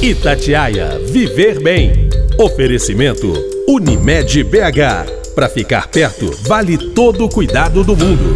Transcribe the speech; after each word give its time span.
Itatiaia 0.00 0.96
Viver 1.10 1.60
Bem. 1.60 2.08
Oferecimento 2.38 3.32
Unimed 3.66 4.44
BH. 4.44 5.34
Para 5.34 5.48
ficar 5.48 5.88
perto, 5.88 6.30
vale 6.46 6.78
todo 6.92 7.24
o 7.24 7.28
cuidado 7.28 7.82
do 7.82 7.96
mundo. 7.96 8.32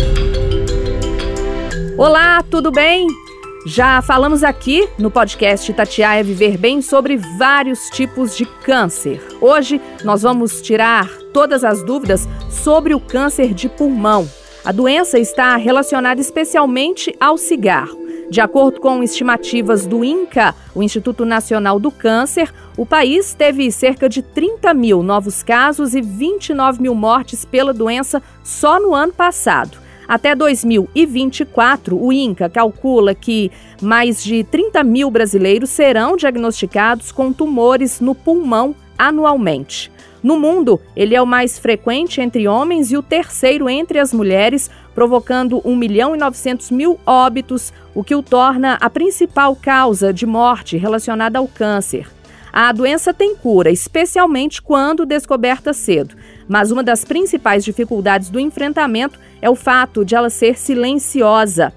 Olá, 1.96 2.42
tudo 2.50 2.72
bem? 2.72 3.06
Já 3.64 4.02
falamos 4.02 4.42
aqui 4.42 4.88
no 4.98 5.08
podcast 5.08 5.70
Itatiaia 5.70 6.24
Viver 6.24 6.58
Bem 6.58 6.82
sobre 6.82 7.16
vários 7.38 7.88
tipos 7.90 8.36
de 8.36 8.44
câncer. 8.44 9.22
Hoje 9.40 9.80
nós 10.02 10.22
vamos 10.22 10.60
tirar 10.60 11.08
todas 11.32 11.62
as 11.62 11.80
dúvidas 11.84 12.28
sobre 12.50 12.92
o 12.92 12.98
câncer 12.98 13.54
de 13.54 13.68
pulmão. 13.68 14.28
A 14.64 14.72
doença 14.72 15.16
está 15.16 15.56
relacionada 15.56 16.20
especialmente 16.20 17.14
ao 17.20 17.38
cigarro. 17.38 18.01
De 18.32 18.40
acordo 18.40 18.80
com 18.80 19.02
estimativas 19.02 19.84
do 19.84 20.02
INCA, 20.02 20.54
o 20.74 20.82
Instituto 20.82 21.22
Nacional 21.26 21.78
do 21.78 21.90
Câncer, 21.90 22.50
o 22.78 22.86
país 22.86 23.34
teve 23.34 23.70
cerca 23.70 24.08
de 24.08 24.22
30 24.22 24.72
mil 24.72 25.02
novos 25.02 25.42
casos 25.42 25.94
e 25.94 26.00
29 26.00 26.80
mil 26.80 26.94
mortes 26.94 27.44
pela 27.44 27.74
doença 27.74 28.22
só 28.42 28.80
no 28.80 28.94
ano 28.94 29.12
passado. 29.12 29.76
Até 30.08 30.34
2024, 30.34 32.02
o 32.02 32.10
INCA 32.10 32.48
calcula 32.48 33.14
que 33.14 33.52
mais 33.82 34.24
de 34.24 34.42
30 34.44 34.82
mil 34.82 35.10
brasileiros 35.10 35.68
serão 35.68 36.16
diagnosticados 36.16 37.12
com 37.12 37.34
tumores 37.34 38.00
no 38.00 38.14
pulmão 38.14 38.74
anualmente. 38.96 39.92
No 40.22 40.38
mundo, 40.38 40.80
ele 40.94 41.16
é 41.16 41.20
o 41.20 41.26
mais 41.26 41.58
frequente 41.58 42.20
entre 42.20 42.46
homens 42.46 42.92
e 42.92 42.96
o 42.96 43.02
terceiro 43.02 43.68
entre 43.68 43.98
as 43.98 44.12
mulheres, 44.12 44.70
provocando 44.94 45.60
1 45.64 45.76
milhão 45.76 46.14
e 46.14 46.18
900 46.18 46.70
mil 46.70 46.98
óbitos, 47.06 47.72
o 47.94 48.02
que 48.04 48.14
o 48.14 48.22
torna 48.22 48.78
a 48.80 48.90
principal 48.90 49.56
causa 49.56 50.12
de 50.12 50.26
morte 50.26 50.76
relacionada 50.76 51.38
ao 51.38 51.48
câncer. 51.48 52.08
A 52.52 52.70
doença 52.70 53.14
tem 53.14 53.34
cura, 53.34 53.70
especialmente 53.70 54.60
quando 54.60 55.06
descoberta 55.06 55.72
cedo, 55.72 56.14
mas 56.46 56.70
uma 56.70 56.82
das 56.82 57.04
principais 57.04 57.64
dificuldades 57.64 58.28
do 58.28 58.38
enfrentamento 58.38 59.18
é 59.40 59.48
o 59.48 59.54
fato 59.54 60.04
de 60.04 60.14
ela 60.14 60.28
ser 60.28 60.58
silenciosa 60.58 61.72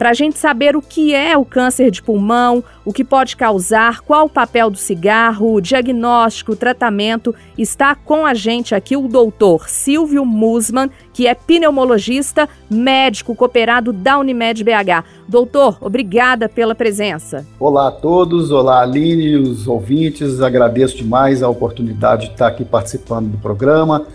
para 0.00 0.08
a 0.08 0.14
gente 0.14 0.38
saber 0.38 0.74
o 0.76 0.80
que 0.80 1.14
é 1.14 1.36
o 1.36 1.44
câncer 1.44 1.90
de 1.90 2.02
pulmão, 2.02 2.64
o 2.86 2.90
que 2.90 3.04
pode 3.04 3.36
causar, 3.36 4.00
qual 4.00 4.24
o 4.24 4.30
papel 4.30 4.70
do 4.70 4.78
cigarro, 4.78 5.52
o 5.52 5.60
diagnóstico, 5.60 6.52
o 6.52 6.56
tratamento, 6.56 7.34
está 7.58 7.94
com 7.94 8.24
a 8.24 8.32
gente 8.32 8.74
aqui 8.74 8.96
o 8.96 9.06
doutor 9.06 9.68
Silvio 9.68 10.24
Musman, 10.24 10.88
que 11.12 11.26
é 11.26 11.34
pneumologista, 11.34 12.48
médico 12.70 13.34
cooperado 13.34 13.92
da 13.92 14.18
Unimed 14.18 14.64
BH. 14.64 15.04
Doutor, 15.28 15.76
obrigada 15.82 16.48
pela 16.48 16.74
presença. 16.74 17.46
Olá 17.58 17.88
a 17.88 17.92
todos, 17.92 18.50
olá 18.50 18.80
Aline, 18.80 19.36
os 19.36 19.68
ouvintes, 19.68 20.40
agradeço 20.40 20.96
demais 20.96 21.42
a 21.42 21.48
oportunidade 21.50 22.28
de 22.28 22.32
estar 22.32 22.46
aqui 22.46 22.64
participando 22.64 23.32
do 23.32 23.36
programa 23.36 24.06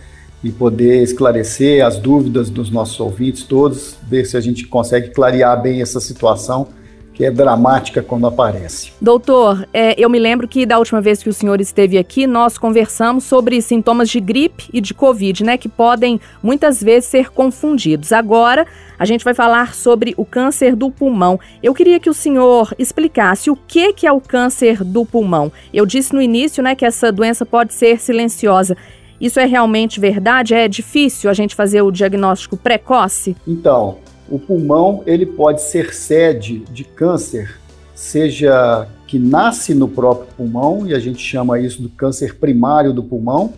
e 0.45 0.51
poder 0.51 1.01
esclarecer 1.01 1.83
as 1.83 1.97
dúvidas 1.97 2.51
dos 2.51 2.69
nossos 2.69 2.99
ouvintes 2.99 3.41
todos, 3.41 3.97
ver 4.07 4.25
se 4.25 4.37
a 4.37 4.39
gente 4.39 4.67
consegue 4.67 5.09
clarear 5.09 5.59
bem 5.59 5.81
essa 5.81 5.99
situação 5.99 6.67
que 7.15 7.25
é 7.25 7.31
dramática 7.31 8.03
quando 8.03 8.27
aparece. 8.27 8.91
Doutor, 9.01 9.67
é, 9.73 9.99
eu 9.99 10.07
me 10.07 10.19
lembro 10.19 10.47
que 10.47 10.63
da 10.63 10.77
última 10.77 11.01
vez 11.01 11.23
que 11.23 11.29
o 11.29 11.33
senhor 11.33 11.59
esteve 11.59 11.97
aqui, 11.97 12.27
nós 12.27 12.59
conversamos 12.59 13.23
sobre 13.23 13.59
sintomas 13.59 14.07
de 14.07 14.19
gripe 14.19 14.65
e 14.71 14.79
de 14.79 14.93
Covid, 14.93 15.43
né, 15.43 15.57
que 15.57 15.69
podem 15.69 16.21
muitas 16.43 16.83
vezes 16.83 17.09
ser 17.09 17.31
confundidos. 17.31 18.11
Agora, 18.11 18.67
a 18.99 19.05
gente 19.05 19.25
vai 19.25 19.33
falar 19.33 19.73
sobre 19.73 20.13
o 20.15 20.25
câncer 20.25 20.75
do 20.75 20.91
pulmão. 20.91 21.39
Eu 21.63 21.73
queria 21.73 21.99
que 21.99 22.09
o 22.09 22.13
senhor 22.13 22.71
explicasse 22.77 23.49
o 23.49 23.55
que, 23.55 23.93
que 23.93 24.05
é 24.05 24.11
o 24.11 24.21
câncer 24.21 24.83
do 24.83 25.03
pulmão. 25.05 25.51
Eu 25.73 25.87
disse 25.87 26.13
no 26.13 26.21
início, 26.21 26.61
né, 26.61 26.75
que 26.75 26.85
essa 26.85 27.11
doença 27.11 27.47
pode 27.47 27.73
ser 27.73 27.99
silenciosa. 27.99 28.77
Isso 29.19 29.39
é 29.39 29.45
realmente 29.45 29.99
verdade? 29.99 30.53
É 30.53 30.67
difícil 30.67 31.29
a 31.29 31.33
gente 31.33 31.55
fazer 31.55 31.81
o 31.81 31.91
diagnóstico 31.91 32.57
precoce? 32.57 33.35
Então, 33.47 33.97
o 34.29 34.39
pulmão 34.39 35.03
ele 35.05 35.25
pode 35.25 35.61
ser 35.61 35.93
sede 35.93 36.59
de 36.71 36.83
câncer, 36.83 37.59
seja 37.93 38.87
que 39.07 39.19
nasce 39.19 39.73
no 39.73 39.87
próprio 39.87 40.27
pulmão 40.35 40.85
e 40.85 40.93
a 40.93 40.99
gente 40.99 41.19
chama 41.19 41.59
isso 41.59 41.81
do 41.81 41.89
câncer 41.89 42.35
primário 42.35 42.91
do 42.91 43.03
pulmão, 43.03 43.53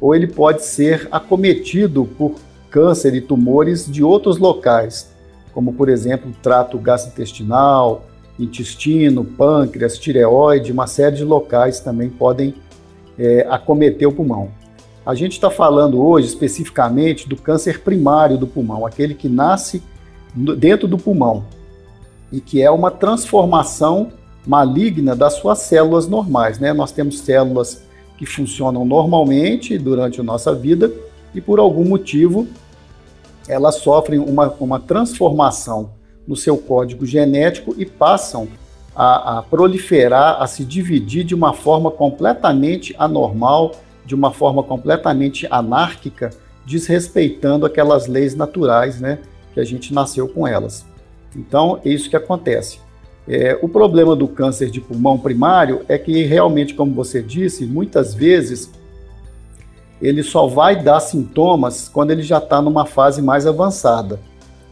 ou 0.00 0.14
ele 0.14 0.26
pode 0.26 0.64
ser 0.64 1.08
acometido 1.10 2.04
por 2.18 2.34
câncer 2.70 3.14
e 3.14 3.20
tumores 3.20 3.86
de 3.90 4.02
outros 4.02 4.38
locais, 4.38 5.10
como 5.52 5.72
por 5.72 5.88
exemplo 5.88 6.32
trato 6.42 6.78
gastrointestinal, 6.78 8.04
intestino, 8.38 9.24
pâncreas, 9.24 9.98
tireoide, 9.98 10.72
uma 10.72 10.86
série 10.86 11.16
de 11.16 11.24
locais 11.24 11.80
também 11.80 12.10
podem 12.10 12.54
é, 13.18 13.46
acometer 13.48 14.06
o 14.06 14.12
pulmão. 14.12 14.50
A 15.06 15.14
gente 15.14 15.34
está 15.34 15.48
falando 15.48 16.04
hoje 16.04 16.26
especificamente 16.26 17.28
do 17.28 17.36
câncer 17.36 17.80
primário 17.80 18.36
do 18.36 18.44
pulmão, 18.44 18.84
aquele 18.84 19.14
que 19.14 19.28
nasce 19.28 19.80
dentro 20.58 20.88
do 20.88 20.98
pulmão 20.98 21.44
e 22.32 22.40
que 22.40 22.60
é 22.60 22.68
uma 22.68 22.90
transformação 22.90 24.10
maligna 24.44 25.14
das 25.14 25.34
suas 25.34 25.60
células 25.60 26.08
normais. 26.08 26.58
Né? 26.58 26.72
Nós 26.72 26.90
temos 26.90 27.20
células 27.20 27.84
que 28.18 28.26
funcionam 28.26 28.84
normalmente 28.84 29.78
durante 29.78 30.20
a 30.20 30.24
nossa 30.24 30.52
vida 30.52 30.92
e 31.32 31.40
por 31.40 31.60
algum 31.60 31.84
motivo 31.84 32.48
elas 33.46 33.76
sofrem 33.76 34.18
uma, 34.18 34.52
uma 34.58 34.80
transformação 34.80 35.90
no 36.26 36.34
seu 36.34 36.58
código 36.58 37.06
genético 37.06 37.76
e 37.78 37.86
passam 37.86 38.48
a, 38.92 39.38
a 39.38 39.42
proliferar, 39.42 40.42
a 40.42 40.48
se 40.48 40.64
dividir 40.64 41.22
de 41.22 41.32
uma 41.32 41.52
forma 41.52 41.92
completamente 41.92 42.92
anormal, 42.98 43.70
de 44.06 44.14
uma 44.14 44.32
forma 44.32 44.62
completamente 44.62 45.46
anárquica, 45.50 46.30
desrespeitando 46.64 47.66
aquelas 47.66 48.06
leis 48.06 48.34
naturais, 48.34 49.00
né, 49.00 49.18
que 49.52 49.60
a 49.60 49.64
gente 49.64 49.92
nasceu 49.92 50.28
com 50.28 50.46
elas. 50.46 50.86
Então, 51.34 51.80
é 51.84 51.90
isso 51.90 52.08
que 52.08 52.16
acontece. 52.16 52.78
É, 53.28 53.58
o 53.60 53.68
problema 53.68 54.14
do 54.14 54.28
câncer 54.28 54.70
de 54.70 54.80
pulmão 54.80 55.18
primário 55.18 55.84
é 55.88 55.98
que 55.98 56.22
realmente, 56.22 56.74
como 56.74 56.94
você 56.94 57.20
disse, 57.20 57.66
muitas 57.66 58.14
vezes 58.14 58.70
ele 60.00 60.22
só 60.22 60.46
vai 60.46 60.80
dar 60.82 61.00
sintomas 61.00 61.88
quando 61.88 62.12
ele 62.12 62.22
já 62.22 62.38
está 62.38 62.62
numa 62.62 62.86
fase 62.86 63.20
mais 63.20 63.46
avançada, 63.46 64.20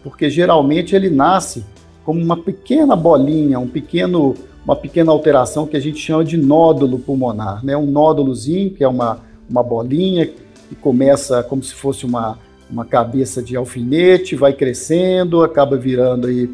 porque 0.03 0.31
geralmente 0.31 0.95
ele 0.95 1.11
nasce 1.11 1.65
como 2.05 2.23
uma 2.23 2.37
pequena 2.37 2.95
bolinha, 2.95 3.59
um 3.59 3.67
pequeno 3.67 4.35
uma 4.65 4.75
pequena 4.75 5.13
alteração 5.13 5.67
que 5.67 5.77
a 5.77 5.81
gente 5.81 5.99
chama 5.99 6.25
de 6.25 6.37
nódulo 6.37 6.99
pulmonar, 6.99 7.65
né? 7.65 7.77
Um 7.77 7.87
nódulozinho, 7.87 8.71
que 8.71 8.83
é 8.83 8.89
uma, 8.89 9.21
uma 9.49 9.63
bolinha 9.63 10.27
que 10.27 10.75
começa 10.75 11.43
como 11.43 11.63
se 11.63 11.75
fosse 11.75 12.07
uma, 12.07 12.39
uma 12.71 12.85
cabeça 12.85 13.43
de 13.43 13.57
alfinete, 13.57 14.35
vai 14.35 14.55
crescendo, 14.55 15.43
acaba 15.43 15.77
virando 15.77 16.29
aí 16.29 16.51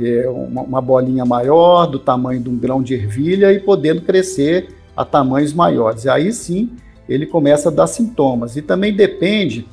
é, 0.00 0.28
uma, 0.28 0.62
uma 0.62 0.80
bolinha 0.80 1.24
maior, 1.24 1.86
do 1.86 1.98
tamanho 1.98 2.40
de 2.40 2.48
um 2.48 2.56
grão 2.56 2.82
de 2.82 2.94
ervilha 2.94 3.52
e 3.52 3.60
podendo 3.60 4.00
crescer 4.00 4.68
a 4.96 5.04
tamanhos 5.04 5.52
maiores. 5.52 6.04
E 6.04 6.08
aí 6.08 6.32
sim 6.32 6.70
ele 7.08 7.26
começa 7.26 7.68
a 7.68 7.72
dar 7.72 7.86
sintomas. 7.86 8.56
E 8.56 8.62
também 8.62 8.94
depende 8.94 9.66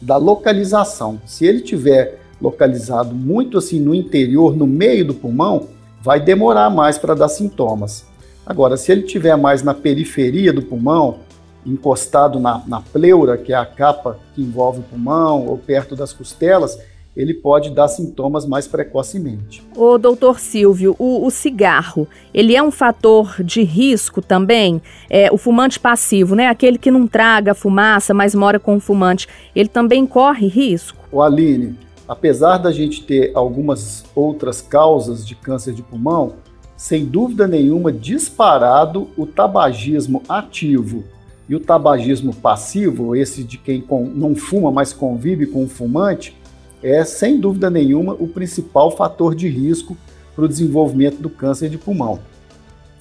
da 0.00 0.16
localização. 0.16 1.20
Se 1.26 1.44
ele 1.44 1.60
tiver 1.60 2.20
localizado 2.40 3.14
muito 3.14 3.58
assim 3.58 3.80
no 3.80 3.94
interior, 3.94 4.56
no 4.56 4.66
meio 4.66 5.06
do 5.06 5.14
pulmão, 5.14 5.68
vai 6.02 6.20
demorar 6.20 6.70
mais 6.70 6.98
para 6.98 7.14
dar 7.14 7.28
sintomas. 7.28 8.06
Agora, 8.46 8.76
se 8.76 8.92
ele 8.92 9.02
tiver 9.02 9.36
mais 9.36 9.62
na 9.62 9.74
periferia 9.74 10.52
do 10.52 10.62
pulmão, 10.62 11.18
encostado 11.66 12.38
na, 12.38 12.62
na 12.66 12.80
pleura, 12.80 13.36
que 13.36 13.52
é 13.52 13.56
a 13.56 13.66
capa 13.66 14.18
que 14.34 14.42
envolve 14.42 14.80
o 14.80 14.84
pulmão, 14.84 15.46
ou 15.46 15.58
perto 15.58 15.96
das 15.96 16.12
costelas, 16.12 16.78
ele 17.16 17.32
pode 17.32 17.70
dar 17.70 17.88
sintomas 17.88 18.46
mais 18.46 18.68
precocemente. 18.68 19.66
O 19.74 19.96
doutor 19.96 20.38
Silvio, 20.38 20.94
o, 20.98 21.26
o, 21.26 21.30
cigarro, 21.30 22.06
ele 22.32 22.54
é 22.54 22.62
um 22.62 22.70
fator 22.70 23.42
de 23.42 23.62
risco 23.62 24.20
também? 24.20 24.82
É, 25.08 25.32
o 25.32 25.38
fumante 25.38 25.80
passivo, 25.80 26.34
né? 26.34 26.48
Aquele 26.48 26.76
que 26.76 26.90
não 26.90 27.06
traga 27.06 27.54
fumaça, 27.54 28.12
mas 28.12 28.34
mora 28.34 28.60
com 28.60 28.76
o 28.76 28.80
fumante, 28.80 29.26
ele 29.54 29.68
também 29.68 30.06
corre 30.06 30.46
risco? 30.46 30.98
O 31.10 31.22
Aline, 31.22 31.74
apesar 32.08 32.58
da 32.58 32.70
gente 32.70 33.02
ter 33.02 33.32
algumas 33.34 34.04
outras 34.14 34.60
causas 34.60 35.26
de 35.26 35.34
câncer 35.34 35.74
de 35.74 35.82
pulmão, 35.82 36.34
sem 36.76 37.04
dúvida 37.04 37.46
nenhuma, 37.46 37.92
disparado 37.92 39.08
o 39.16 39.26
tabagismo 39.26 40.22
ativo 40.28 41.04
e 41.48 41.54
o 41.54 41.60
tabagismo 41.60 42.34
passivo, 42.34 43.16
esse 43.16 43.42
de 43.42 43.56
quem 43.56 43.84
não 44.14 44.34
fuma, 44.34 44.70
mas 44.70 44.92
convive 44.92 45.46
com 45.46 45.64
o 45.64 45.68
fumante, 45.68 46.36
é 46.82 47.04
sem 47.04 47.40
dúvida 47.40 47.70
nenhuma 47.70 48.14
o 48.14 48.28
principal 48.28 48.90
fator 48.90 49.34
de 49.34 49.48
risco 49.48 49.96
para 50.34 50.44
o 50.44 50.48
desenvolvimento 50.48 51.16
do 51.16 51.30
câncer 51.30 51.70
de 51.70 51.78
pulmão. 51.78 52.20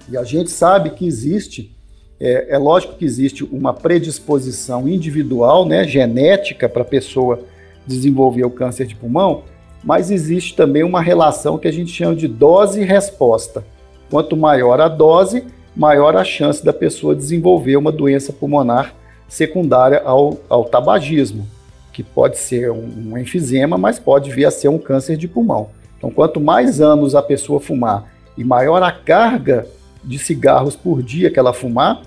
E 0.09 0.15
a 0.15 0.23
gente 0.23 0.49
sabe 0.49 0.91
que 0.91 1.05
existe, 1.05 1.75
é, 2.19 2.55
é 2.55 2.57
lógico 2.57 2.95
que 2.95 3.03
existe 3.03 3.43
uma 3.43 3.73
predisposição 3.73 4.87
individual, 4.87 5.65
né, 5.65 5.85
genética 5.85 6.69
para 6.69 6.83
a 6.83 6.85
pessoa 6.85 7.43
desenvolver 7.85 8.43
o 8.45 8.49
câncer 8.49 8.85
de 8.85 8.95
pulmão, 8.95 9.43
mas 9.83 10.09
existe 10.09 10.55
também 10.55 10.83
uma 10.83 11.01
relação 11.01 11.57
que 11.57 11.67
a 11.67 11.71
gente 11.71 11.91
chama 11.91 12.15
de 12.15 12.27
dose-resposta. 12.27 13.63
Quanto 14.09 14.35
maior 14.35 14.81
a 14.81 14.87
dose, 14.87 15.45
maior 15.75 16.15
a 16.15 16.23
chance 16.23 16.63
da 16.63 16.73
pessoa 16.73 17.15
desenvolver 17.15 17.77
uma 17.77 17.91
doença 17.91 18.33
pulmonar 18.33 18.93
secundária 19.27 20.01
ao, 20.03 20.39
ao 20.49 20.65
tabagismo, 20.65 21.47
que 21.91 22.03
pode 22.03 22.37
ser 22.37 22.71
um, 22.71 23.11
um 23.11 23.17
enfisema, 23.17 23.77
mas 23.77 23.99
pode 23.99 24.31
vir 24.31 24.45
a 24.45 24.51
ser 24.51 24.69
um 24.69 24.77
câncer 24.77 25.17
de 25.17 25.27
pulmão. 25.27 25.69
Então, 25.97 26.09
quanto 26.09 26.39
mais 26.39 26.81
anos 26.81 27.15
a 27.15 27.21
pessoa 27.21 27.59
fumar 27.59 28.11
e 28.37 28.43
maior 28.43 28.81
a 28.83 28.91
carga 28.91 29.67
de 30.03 30.19
cigarros 30.19 30.75
por 30.75 31.01
dia 31.01 31.31
que 31.31 31.39
ela 31.39 31.53
fumar, 31.53 32.01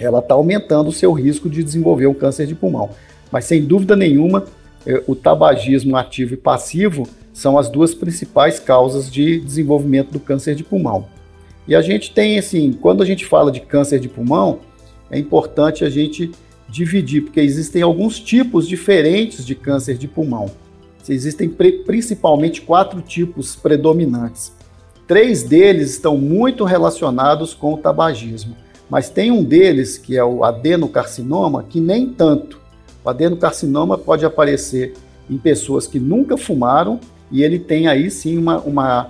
ela 0.00 0.20
está 0.20 0.34
aumentando 0.34 0.88
o 0.88 0.92
seu 0.92 1.12
risco 1.12 1.48
de 1.48 1.62
desenvolver 1.62 2.06
um 2.06 2.14
câncer 2.14 2.46
de 2.46 2.54
pulmão. 2.54 2.90
Mas 3.30 3.44
sem 3.44 3.64
dúvida 3.64 3.94
nenhuma, 3.94 4.44
o 5.06 5.14
tabagismo 5.14 5.96
ativo 5.96 6.34
e 6.34 6.36
passivo 6.36 7.08
são 7.32 7.56
as 7.56 7.68
duas 7.68 7.94
principais 7.94 8.58
causas 8.58 9.10
de 9.10 9.40
desenvolvimento 9.40 10.10
do 10.10 10.20
câncer 10.20 10.54
de 10.54 10.64
pulmão. 10.64 11.06
E 11.66 11.74
a 11.74 11.80
gente 11.80 12.12
tem, 12.12 12.38
assim, 12.38 12.72
quando 12.72 13.02
a 13.02 13.06
gente 13.06 13.24
fala 13.24 13.50
de 13.50 13.60
câncer 13.60 14.00
de 14.00 14.08
pulmão, 14.08 14.60
é 15.10 15.18
importante 15.18 15.84
a 15.84 15.90
gente 15.90 16.30
dividir, 16.68 17.22
porque 17.22 17.40
existem 17.40 17.82
alguns 17.82 18.18
tipos 18.18 18.66
diferentes 18.66 19.44
de 19.44 19.54
câncer 19.54 19.96
de 19.96 20.08
pulmão. 20.08 20.50
Existem 21.08 21.48
principalmente 21.48 22.62
quatro 22.62 23.00
tipos 23.00 23.54
predominantes. 23.56 24.52
Três 25.06 25.42
deles 25.42 25.90
estão 25.90 26.16
muito 26.16 26.64
relacionados 26.64 27.52
com 27.52 27.74
o 27.74 27.76
tabagismo, 27.76 28.56
mas 28.88 29.10
tem 29.10 29.30
um 29.30 29.42
deles, 29.42 29.98
que 29.98 30.16
é 30.16 30.24
o 30.24 30.44
adenocarcinoma, 30.44 31.64
que 31.64 31.80
nem 31.80 32.08
tanto. 32.08 32.61
O 33.04 33.10
adenocarcinoma 33.10 33.98
pode 33.98 34.24
aparecer 34.24 34.94
em 35.28 35.36
pessoas 35.38 35.86
que 35.86 35.98
nunca 35.98 36.36
fumaram 36.36 37.00
e 37.30 37.42
ele 37.42 37.58
tem 37.58 37.88
aí 37.88 38.10
sim 38.10 38.36
uma, 38.36 38.60
uma, 38.60 39.08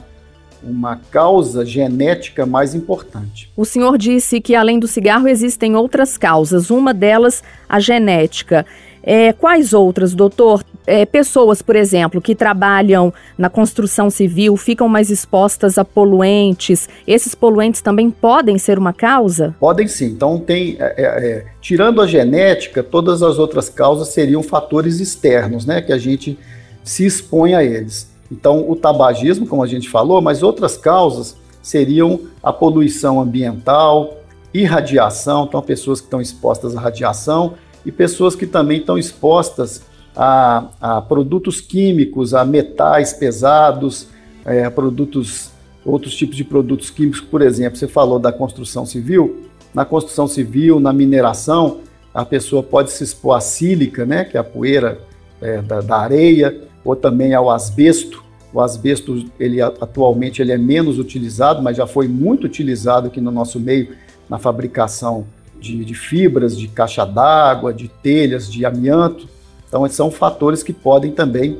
uma 0.62 0.96
causa 1.10 1.64
genética 1.64 2.46
mais 2.46 2.74
importante. 2.74 3.50
O 3.56 3.64
senhor 3.64 3.98
disse 3.98 4.40
que 4.40 4.54
além 4.54 4.78
do 4.78 4.86
cigarro 4.86 5.28
existem 5.28 5.74
outras 5.74 6.16
causas, 6.16 6.70
uma 6.70 6.94
delas 6.94 7.42
a 7.68 7.80
genética. 7.80 8.64
É, 9.02 9.32
quais 9.32 9.72
outras, 9.72 10.14
doutor? 10.14 10.62
É, 10.86 11.06
pessoas, 11.06 11.62
por 11.62 11.76
exemplo, 11.76 12.20
que 12.20 12.34
trabalham 12.34 13.12
na 13.38 13.48
construção 13.48 14.10
civil 14.10 14.56
ficam 14.56 14.88
mais 14.88 15.10
expostas 15.10 15.78
a 15.78 15.84
poluentes. 15.84 16.88
Esses 17.06 17.34
poluentes 17.34 17.80
também 17.80 18.10
podem 18.10 18.58
ser 18.58 18.78
uma 18.78 18.92
causa? 18.92 19.54
Podem 19.60 19.86
sim. 19.86 20.06
Então, 20.06 20.38
tem, 20.38 20.76
é, 20.80 20.94
é, 20.96 21.04
é 21.04 21.46
tirando 21.60 22.00
a 22.00 22.06
genética, 22.06 22.82
todas 22.82 23.22
as 23.22 23.38
outras 23.38 23.68
causas 23.68 24.08
seriam 24.08 24.42
fatores 24.42 24.98
externos, 24.98 25.64
né, 25.64 25.80
que 25.80 25.92
a 25.92 25.98
gente 25.98 26.38
se 26.82 27.06
expõe 27.06 27.54
a 27.54 27.62
eles. 27.62 28.10
Então, 28.30 28.68
o 28.68 28.74
tabagismo, 28.74 29.46
como 29.46 29.62
a 29.62 29.66
gente 29.66 29.88
falou, 29.88 30.20
mas 30.20 30.42
outras 30.42 30.76
causas 30.76 31.36
seriam 31.62 32.20
a 32.42 32.52
poluição 32.52 33.20
ambiental, 33.20 34.18
irradiação, 34.52 35.44
então 35.44 35.62
pessoas 35.62 36.00
que 36.00 36.06
estão 36.06 36.20
expostas 36.20 36.76
à 36.76 36.80
radiação 36.80 37.54
e 37.86 37.92
pessoas 37.92 38.34
que 38.34 38.46
também 38.46 38.78
estão 38.78 38.98
expostas 38.98 39.82
a, 40.16 40.68
a 40.80 41.00
produtos 41.00 41.60
químicos, 41.60 42.34
a 42.34 42.44
metais 42.44 43.12
pesados, 43.12 44.08
é, 44.44 44.64
a 44.64 44.70
produtos, 44.70 45.50
outros 45.84 46.14
tipos 46.14 46.36
de 46.36 46.44
produtos 46.44 46.90
químicos, 46.90 47.20
por 47.20 47.42
exemplo, 47.42 47.78
você 47.78 47.88
falou 47.88 48.18
da 48.18 48.32
construção 48.32 48.84
civil, 48.84 49.48
na 49.74 49.84
construção 49.84 50.26
civil, 50.26 50.78
na 50.78 50.92
mineração, 50.92 51.80
a 52.12 52.24
pessoa 52.24 52.62
pode 52.62 52.90
se 52.90 53.02
expor 53.02 53.36
à 53.36 53.40
sílica, 53.40 54.04
né, 54.04 54.24
que 54.24 54.36
é 54.36 54.40
a 54.40 54.44
poeira 54.44 55.00
é, 55.40 55.62
da, 55.62 55.80
da, 55.80 55.96
areia, 55.96 56.60
ou 56.84 56.94
também 56.94 57.34
ao 57.34 57.50
asbesto. 57.50 58.22
O 58.52 58.60
asbesto, 58.60 59.24
ele 59.40 59.62
atualmente 59.62 60.42
ele 60.42 60.52
é 60.52 60.58
menos 60.58 60.98
utilizado, 60.98 61.62
mas 61.62 61.76
já 61.76 61.86
foi 61.86 62.06
muito 62.06 62.44
utilizado 62.44 63.06
aqui 63.06 63.18
no 63.18 63.30
nosso 63.30 63.58
meio 63.58 63.96
na 64.28 64.38
fabricação 64.38 65.26
de, 65.58 65.84
de 65.84 65.94
fibras, 65.94 66.56
de 66.56 66.68
caixa 66.68 67.04
d'água, 67.06 67.72
de 67.72 67.88
telhas, 67.88 68.50
de 68.50 68.66
amianto. 68.66 69.26
Então, 69.72 69.88
são 69.88 70.10
fatores 70.10 70.62
que 70.62 70.70
podem 70.70 71.12
também 71.12 71.56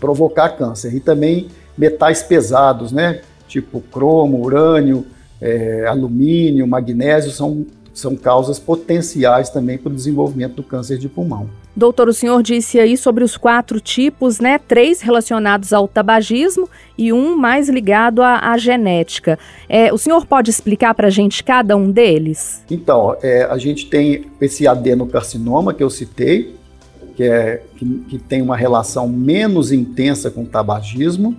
provocar 0.00 0.48
câncer. 0.48 0.92
E 0.92 0.98
também 0.98 1.46
metais 1.78 2.24
pesados, 2.24 2.90
né? 2.90 3.20
Tipo 3.46 3.80
cromo, 3.80 4.42
urânio, 4.44 5.06
é, 5.40 5.86
alumínio, 5.86 6.66
magnésio, 6.66 7.30
são, 7.30 7.64
são 7.94 8.16
causas 8.16 8.58
potenciais 8.58 9.48
também 9.48 9.78
para 9.78 9.92
o 9.92 9.94
desenvolvimento 9.94 10.54
do 10.54 10.64
câncer 10.64 10.98
de 10.98 11.08
pulmão. 11.08 11.48
Doutor, 11.76 12.08
o 12.08 12.12
senhor 12.12 12.42
disse 12.42 12.80
aí 12.80 12.96
sobre 12.96 13.22
os 13.22 13.36
quatro 13.36 13.80
tipos, 13.80 14.40
né? 14.40 14.58
Três 14.58 15.00
relacionados 15.00 15.72
ao 15.72 15.86
tabagismo 15.86 16.68
e 16.98 17.12
um 17.12 17.36
mais 17.36 17.68
ligado 17.68 18.22
à, 18.22 18.50
à 18.50 18.58
genética. 18.58 19.38
É, 19.68 19.92
o 19.92 19.98
senhor 19.98 20.26
pode 20.26 20.50
explicar 20.50 20.94
para 20.94 21.06
a 21.06 21.10
gente 21.10 21.44
cada 21.44 21.76
um 21.76 21.92
deles? 21.92 22.64
Então, 22.68 23.16
é, 23.22 23.44
a 23.44 23.56
gente 23.56 23.86
tem 23.86 24.26
esse 24.40 24.66
adenocarcinoma 24.66 25.72
que 25.72 25.82
eu 25.82 25.88
citei, 25.88 26.58
que, 27.20 27.24
é, 27.24 27.62
que, 27.76 27.84
que 28.08 28.18
tem 28.18 28.40
uma 28.40 28.56
relação 28.56 29.06
menos 29.06 29.70
intensa 29.72 30.30
com 30.30 30.44
o 30.44 30.46
tabagismo, 30.46 31.36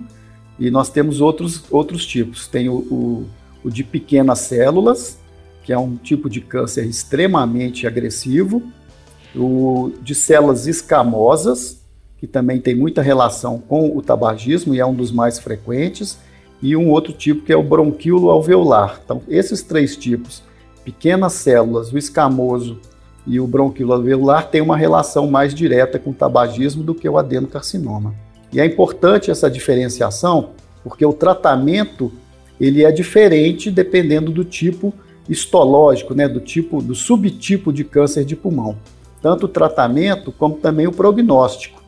e 0.56 0.70
nós 0.70 0.88
temos 0.88 1.20
outros, 1.20 1.64
outros 1.72 2.06
tipos. 2.06 2.46
Tem 2.46 2.68
o, 2.68 2.74
o, 2.74 3.26
o 3.64 3.68
de 3.68 3.82
pequenas 3.82 4.38
células, 4.38 5.18
que 5.64 5.72
é 5.72 5.78
um 5.78 5.96
tipo 5.96 6.30
de 6.30 6.40
câncer 6.40 6.86
extremamente 6.86 7.84
agressivo, 7.84 8.62
o 9.34 9.90
de 10.00 10.14
células 10.14 10.68
escamosas, 10.68 11.82
que 12.16 12.28
também 12.28 12.60
tem 12.60 12.76
muita 12.76 13.02
relação 13.02 13.58
com 13.58 13.96
o 13.96 14.00
tabagismo 14.00 14.76
e 14.76 14.78
é 14.78 14.86
um 14.86 14.94
dos 14.94 15.10
mais 15.10 15.40
frequentes, 15.40 16.16
e 16.62 16.76
um 16.76 16.90
outro 16.90 17.12
tipo 17.12 17.44
que 17.44 17.52
é 17.52 17.56
o 17.56 17.62
bronquíolo 17.64 18.30
alveolar. 18.30 19.00
Então, 19.04 19.20
esses 19.28 19.64
três 19.64 19.96
tipos, 19.96 20.44
pequenas 20.84 21.32
células, 21.32 21.92
o 21.92 21.98
escamoso 21.98 22.78
e 23.26 23.38
o 23.38 23.46
bronquíolo 23.46 23.92
alveolar, 23.92 24.50
têm 24.50 24.60
uma 24.60 24.76
relação 24.76 25.30
mais 25.30 25.54
direta 25.54 25.98
com 25.98 26.10
o 26.10 26.14
tabagismo 26.14 26.82
do 26.82 26.94
que 26.94 27.08
o 27.08 27.18
adenocarcinoma. 27.18 28.14
E 28.52 28.60
é 28.60 28.66
importante 28.66 29.30
essa 29.30 29.50
diferenciação, 29.50 30.50
porque 30.82 31.04
o 31.06 31.12
tratamento 31.12 32.12
ele 32.60 32.84
é 32.84 32.92
diferente 32.92 33.70
dependendo 33.70 34.30
do 34.30 34.44
tipo 34.44 34.92
histológico, 35.28 36.14
né, 36.14 36.28
do 36.28 36.40
tipo 36.40 36.82
do 36.82 36.94
subtipo 36.94 37.72
de 37.72 37.84
câncer 37.84 38.24
de 38.24 38.36
pulmão 38.36 38.76
tanto 39.22 39.46
o 39.46 39.48
tratamento 39.48 40.32
como 40.32 40.56
também 40.56 40.88
o 40.88 40.92
prognóstico. 40.92 41.80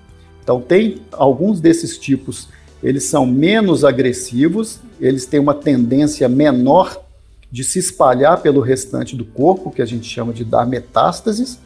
Então, 0.42 0.60
tem 0.60 1.00
alguns 1.12 1.60
desses 1.60 1.98
tipos, 1.98 2.48
eles 2.82 3.04
são 3.04 3.26
menos 3.26 3.84
agressivos, 3.84 4.78
eles 5.00 5.26
têm 5.26 5.40
uma 5.40 5.54
tendência 5.54 6.28
menor 6.28 7.02
de 7.54 7.62
se 7.62 7.78
espalhar 7.78 8.42
pelo 8.42 8.60
restante 8.60 9.14
do 9.14 9.24
corpo, 9.24 9.70
que 9.70 9.80
a 9.80 9.86
gente 9.86 10.08
chama 10.08 10.32
de 10.32 10.44
dar 10.44 10.66
metástases, 10.66 11.60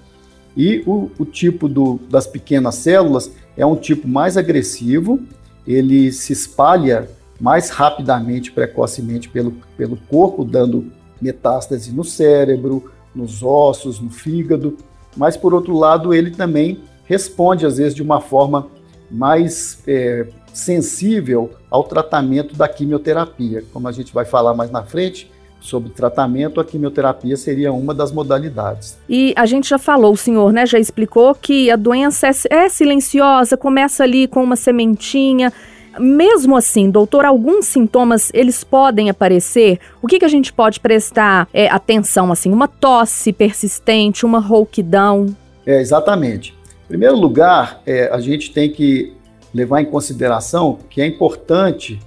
e 0.55 0.83
o, 0.87 1.11
o 1.19 1.25
tipo 1.25 1.67
do, 1.67 1.99
das 2.11 2.27
pequenas 2.27 2.75
células 2.75 3.33
é 3.57 3.65
um 3.65 3.75
tipo 3.75 4.07
mais 4.07 4.37
agressivo, 4.37 5.19
ele 5.67 6.13
se 6.13 6.31
espalha 6.31 7.09
mais 7.41 7.71
rapidamente, 7.71 8.53
precocemente 8.53 9.31
pelo, 9.31 9.53
pelo 9.79 9.97
corpo, 9.97 10.45
dando 10.45 10.93
metástase 11.23 11.91
no 11.91 12.05
cérebro, 12.05 12.93
nos 13.15 13.43
ossos, 13.43 13.99
no 13.99 14.11
fígado, 14.11 14.77
mas 15.17 15.39
por 15.39 15.55
outro 15.55 15.75
lado 15.75 16.13
ele 16.13 16.33
também 16.33 16.83
responde 17.07 17.65
às 17.65 17.79
vezes 17.79 17.95
de 17.95 18.03
uma 18.03 18.21
forma 18.21 18.69
mais 19.11 19.83
é, 19.87 20.29
sensível 20.53 21.51
ao 21.71 21.83
tratamento 21.83 22.55
da 22.55 22.69
quimioterapia. 22.69 23.65
Como 23.73 23.89
a 23.89 23.93
gente 23.93 24.13
vai 24.13 24.27
falar 24.27 24.53
mais 24.53 24.71
na 24.71 24.83
frente, 24.83 25.31
sobre 25.61 25.91
tratamento, 25.91 26.61
a 26.61 26.65
quimioterapia 26.65 27.37
seria 27.37 27.73
uma 27.73 27.93
das 27.93 28.13
modalidades. 28.13 28.99
E 29.09 29.35
a 29.37 29.45
gente 29.45 29.69
já 29.69 29.79
falou, 29.79 30.13
o 30.13 30.17
senhor 30.17 30.53
né, 30.53 30.65
já 30.65 30.79
explicou 30.79 31.35
que 31.35 31.71
a 31.71 31.77
doença 31.77 32.29
é, 32.29 32.33
é 32.51 32.69
silenciosa, 32.69 33.57
começa 33.57 34.05
ali 34.05 34.27
com 34.27 34.43
uma 34.43 34.57
sementinha, 34.57 35.53
mesmo 35.99 36.57
assim, 36.57 36.91
doutor, 36.91 37.25
alguns 37.25 37.67
sintomas 37.67 38.31
eles 38.33 38.63
podem 38.63 39.11
aparecer. 39.11 39.79
O 40.01 40.07
que, 40.07 40.19
que 40.19 40.25
a 40.25 40.29
gente 40.29 40.53
pode 40.53 40.81
prestar 40.81 41.49
é, 41.53 41.69
atenção 41.69 42.31
assim? 42.31 42.53
Uma 42.53 42.69
tosse 42.69 43.33
persistente, 43.33 44.25
uma 44.25 44.39
rouquidão? 44.39 45.27
É, 45.67 45.81
exatamente. 45.81 46.55
Em 46.85 46.89
primeiro 46.89 47.17
lugar, 47.17 47.83
é, 47.85 48.09
a 48.13 48.21
gente 48.21 48.53
tem 48.53 48.71
que 48.71 49.13
levar 49.53 49.81
em 49.81 49.87
consideração 49.87 50.79
que 50.89 51.01
é 51.01 51.07
importante 51.07 51.99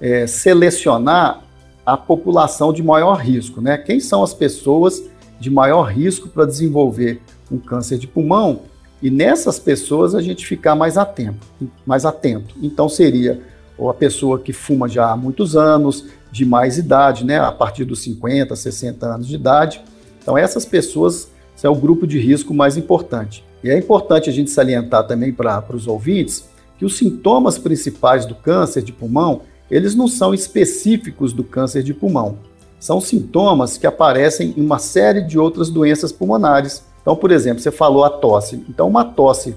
é, 0.00 0.26
selecionar 0.26 1.42
a 1.92 1.96
população 1.96 2.72
de 2.72 2.82
maior 2.82 3.14
risco, 3.14 3.60
né? 3.60 3.76
Quem 3.76 3.98
são 3.98 4.22
as 4.22 4.32
pessoas 4.32 5.02
de 5.40 5.50
maior 5.50 5.82
risco 5.82 6.28
para 6.28 6.44
desenvolver 6.44 7.20
um 7.50 7.58
câncer 7.58 7.98
de 7.98 8.06
pulmão 8.06 8.62
e 9.02 9.10
nessas 9.10 9.58
pessoas 9.58 10.14
a 10.14 10.22
gente 10.22 10.46
ficar 10.46 10.74
mais 10.74 10.96
atento, 10.96 11.46
mais 11.84 12.04
atento. 12.04 12.54
Então 12.62 12.88
seria 12.88 13.40
ou 13.76 13.88
a 13.88 13.94
pessoa 13.94 14.38
que 14.38 14.52
fuma 14.52 14.86
já 14.86 15.10
há 15.10 15.16
muitos 15.16 15.56
anos, 15.56 16.04
de 16.30 16.44
mais 16.44 16.78
idade, 16.78 17.24
né, 17.24 17.40
a 17.40 17.50
partir 17.50 17.84
dos 17.84 18.02
50, 18.02 18.54
60 18.54 19.06
anos 19.06 19.26
de 19.26 19.34
idade. 19.34 19.82
Então 20.22 20.36
essas 20.36 20.64
pessoas 20.64 21.30
são 21.56 21.72
o 21.72 21.76
grupo 21.76 22.06
de 22.06 22.20
risco 22.20 22.54
mais 22.54 22.76
importante. 22.76 23.42
E 23.64 23.70
é 23.70 23.76
importante 23.76 24.30
a 24.30 24.32
gente 24.32 24.50
salientar 24.50 25.06
também 25.06 25.32
para 25.32 25.64
os 25.74 25.88
ouvintes 25.88 26.48
que 26.78 26.84
os 26.84 26.96
sintomas 26.96 27.58
principais 27.58 28.24
do 28.26 28.34
câncer 28.34 28.82
de 28.82 28.92
pulmão, 28.92 29.42
eles 29.70 29.94
não 29.94 30.08
são 30.08 30.34
específicos 30.34 31.32
do 31.32 31.44
câncer 31.44 31.82
de 31.82 31.94
pulmão. 31.94 32.38
São 32.78 33.00
sintomas 33.00 33.76
que 33.76 33.86
aparecem 33.86 34.54
em 34.56 34.62
uma 34.62 34.78
série 34.78 35.20
de 35.22 35.38
outras 35.38 35.68
doenças 35.68 36.10
pulmonares. 36.10 36.82
Então, 37.02 37.14
por 37.14 37.30
exemplo, 37.30 37.62
você 37.62 37.70
falou 37.70 38.04
a 38.04 38.10
tosse. 38.10 38.64
Então, 38.68 38.88
uma 38.88 39.04
tosse 39.04 39.54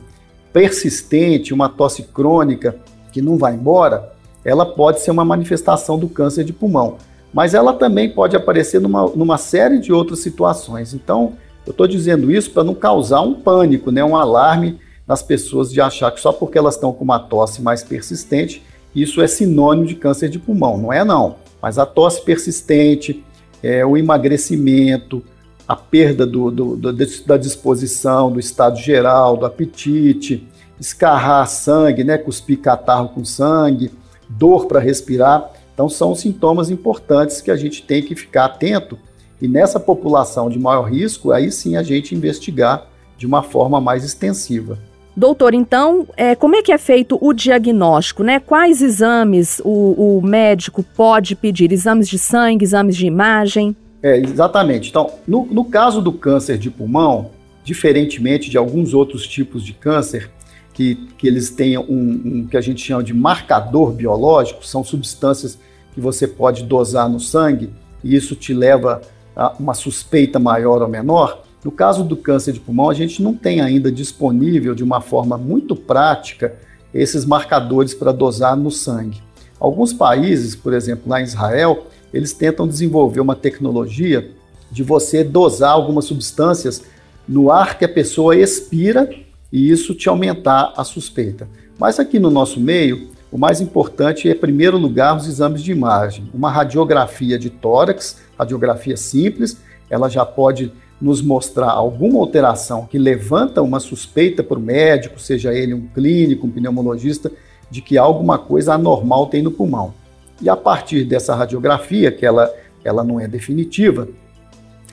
persistente, 0.52 1.54
uma 1.54 1.70
tosse 1.70 2.04
crônica 2.04 2.76
que 3.12 3.22
não 3.22 3.38
vai 3.38 3.54
embora, 3.54 4.14
ela 4.44 4.66
pode 4.66 5.00
ser 5.00 5.12
uma 5.12 5.26
manifestação 5.26 5.98
do 5.98 6.10
câncer 6.10 6.44
de 6.44 6.54
pulmão. 6.54 6.98
Mas 7.34 7.54
ela 7.54 7.74
também 7.74 8.10
pode 8.10 8.36
aparecer 8.36 8.80
numa, 8.80 9.08
numa 9.16 9.38
série 9.38 9.80
de 9.80 9.92
outras 9.92 10.20
situações. 10.20 10.94
Então, 10.94 11.34
eu 11.66 11.72
estou 11.72 11.88
dizendo 11.88 12.30
isso 12.30 12.52
para 12.52 12.64
não 12.64 12.76
causar 12.76 13.22
um 13.22 13.34
pânico, 13.34 13.90
né, 13.90 14.04
um 14.04 14.16
alarme 14.16 14.80
nas 15.08 15.24
pessoas 15.24 15.72
de 15.72 15.82
achar 15.82 16.12
que 16.12 16.20
só 16.20 16.32
porque 16.32 16.58
elas 16.58 16.76
estão 16.76 16.94
com 16.94 17.04
uma 17.04 17.20
tosse 17.20 17.62
mais 17.62 17.84
persistente, 17.84 18.64
isso 18.96 19.22
é 19.22 19.28
sinônimo 19.28 19.88
de 19.88 19.96
câncer 19.96 20.30
de 20.30 20.40
pulmão. 20.40 20.78
Não 20.78 20.94
é 20.94 21.04
não. 21.04 21.36
Mas 21.62 21.78
a 21.78 21.86
tosse 21.86 22.22
persistente, 22.24 23.24
é, 23.62 23.86
o 23.86 23.98
emagrecimento, 23.98 25.24
a 25.68 25.76
perda 25.76 26.26
do, 26.26 26.52
do, 26.52 26.76
do, 26.76 26.94
da 27.26 27.38
disposição, 27.38 28.32
do 28.32 28.40
estado 28.40 28.78
geral, 28.78 29.38
do 29.38 29.46
apetite, 29.46 30.48
escarrar 30.80 31.48
sangue, 31.48 32.04
né, 32.04 32.18
cuspir 32.18 32.60
catarro 32.60 33.10
com 33.10 33.24
sangue, 33.24 33.92
dor 34.30 34.68
para 34.68 34.80
respirar. 34.80 35.52
Então 35.74 35.88
são 35.90 36.14
sintomas 36.14 36.70
importantes 36.70 37.42
que 37.42 37.50
a 37.50 37.56
gente 37.56 37.84
tem 37.84 38.04
que 38.04 38.16
ficar 38.16 38.46
atento 38.46 38.98
e 39.44 39.48
nessa 39.48 39.78
população 39.78 40.50
de 40.50 40.58
maior 40.58 40.84
risco, 40.84 41.34
aí 41.34 41.52
sim 41.52 41.76
a 41.76 41.84
gente 41.84 42.16
investigar 42.16 42.88
de 43.18 43.26
uma 43.26 43.44
forma 43.44 43.82
mais 43.82 44.06
extensiva. 44.06 44.80
Doutor, 45.16 45.54
então, 45.54 46.08
é, 46.18 46.34
como 46.34 46.56
é 46.56 46.62
que 46.62 46.72
é 46.72 46.78
feito 46.78 47.18
o 47.22 47.34
diagnóstico, 47.34 48.24
né? 48.24 48.40
Quais 48.40 48.82
exames 48.82 49.62
o, 49.64 50.18
o 50.18 50.22
médico 50.22 50.84
pode 50.96 51.36
pedir? 51.36 51.72
Exames 51.72 52.10
de 52.10 52.18
sangue, 52.18 52.66
exames 52.66 52.96
de 52.96 53.06
imagem? 53.06 53.76
É, 54.02 54.18
exatamente. 54.18 54.90
Então, 54.90 55.12
no, 55.28 55.46
no 55.46 55.66
caso 55.66 56.02
do 56.02 56.12
câncer 56.12 56.58
de 56.58 56.72
pulmão, 56.72 57.30
diferentemente 57.64 58.50
de 58.50 58.58
alguns 58.58 58.94
outros 58.94 59.28
tipos 59.28 59.64
de 59.64 59.74
câncer, 59.74 60.30
que, 60.74 60.96
que 61.18 61.28
eles 61.28 61.52
têm 61.52 61.78
um, 61.78 61.84
um, 61.88 62.48
que 62.50 62.58
a 62.58 62.62
gente 62.62 62.84
chama 62.84 63.04
de 63.04 63.14
marcador 63.14 63.92
biológico, 63.92 64.66
são 64.66 64.84
substâncias 64.84 65.58
que 65.94 66.02
você 66.02 66.28
pode 66.28 66.64
dosar 66.64 67.08
no 67.08 67.20
sangue 67.20 67.70
e 68.04 68.16
isso 68.16 68.36
te 68.36 68.54
leva 68.54 69.02
a 69.36 69.54
uma 69.60 69.76
suspeita 69.76 70.40
maior 70.40 70.82
ou 70.82 70.88
menor. 70.88 71.43
No 71.64 71.72
caso 71.72 72.04
do 72.04 72.18
câncer 72.18 72.52
de 72.52 72.60
pulmão, 72.60 72.90
a 72.90 72.94
gente 72.94 73.22
não 73.22 73.34
tem 73.34 73.62
ainda 73.62 73.92
disponível 73.92 74.76
de 74.76 74.84
uma 74.84 75.00
forma 75.00 75.38
muito 75.38 75.76
prática 75.76 76.56
esses 76.94 77.26
marcadores 77.26 77.94
para 77.94 78.12
dosar 78.12 78.56
no 78.56 78.70
sangue. 78.70 79.22
Alguns 79.60 79.94
países, 79.94 80.56
por 80.56 80.74
exemplo, 80.74 81.04
lá 81.08 81.22
em 81.22 81.24
Israel, 81.24 81.88
eles 82.14 82.34
tentam 82.34 82.68
desenvolver 82.68 83.22
uma 83.22 83.36
tecnologia 83.36 84.30
de 84.70 84.84
você 84.84 85.24
dosar 85.24 85.72
algumas 85.72 86.06
substâncias 86.06 86.84
no 87.28 87.50
ar 87.50 87.78
que 87.78 87.86
a 87.86 87.90
pessoa 87.90 88.36
expira 88.36 89.10
e 89.52 89.70
isso 89.70 89.96
te 89.96 90.10
aumentar 90.10 90.74
a 90.76 90.84
suspeita. 90.84 91.48
Mas 91.80 92.00
aqui 92.00 92.20
no 92.20 92.30
nosso 92.30 92.60
meio, 92.60 93.10
o 93.32 93.38
mais 93.38 93.62
importante 93.62 94.28
é, 94.28 94.32
em 94.32 94.38
primeiro 94.38 94.78
lugar, 94.78 95.16
os 95.16 95.28
exames 95.28 95.64
de 95.64 95.72
imagem. 95.72 96.30
Uma 96.34 96.52
radiografia 96.52 97.40
de 97.40 97.50
tórax, 97.50 98.18
radiografia 98.38 98.98
simples, 98.98 99.58
ela 99.94 100.10
já 100.10 100.26
pode 100.26 100.74
nos 101.00 101.22
mostrar 101.22 101.70
alguma 101.70 102.18
alteração 102.18 102.88
que 102.88 102.98
levanta 102.98 103.62
uma 103.62 103.80
suspeita 103.80 104.42
para 104.42 104.58
o 104.58 104.62
médico, 104.62 105.20
seja 105.20 105.54
ele 105.54 105.72
um 105.76 105.86
clínico, 105.88 106.48
um 106.48 106.50
pneumologista, 106.50 107.32
de 107.70 107.80
que 107.80 107.96
alguma 107.96 108.40
coisa 108.40 108.74
anormal 108.74 109.28
tem 109.28 109.44
no 109.44 109.52
pulmão. 109.52 109.94
E 110.42 110.50
a 110.50 110.58
partir 110.58 111.04
dessa 111.04 111.36
radiografia, 111.36 112.12
que 112.12 112.26
ela, 112.26 112.52
ela 112.84 113.04
não 113.04 113.20
é 113.20 113.28
definitiva, 113.28 114.08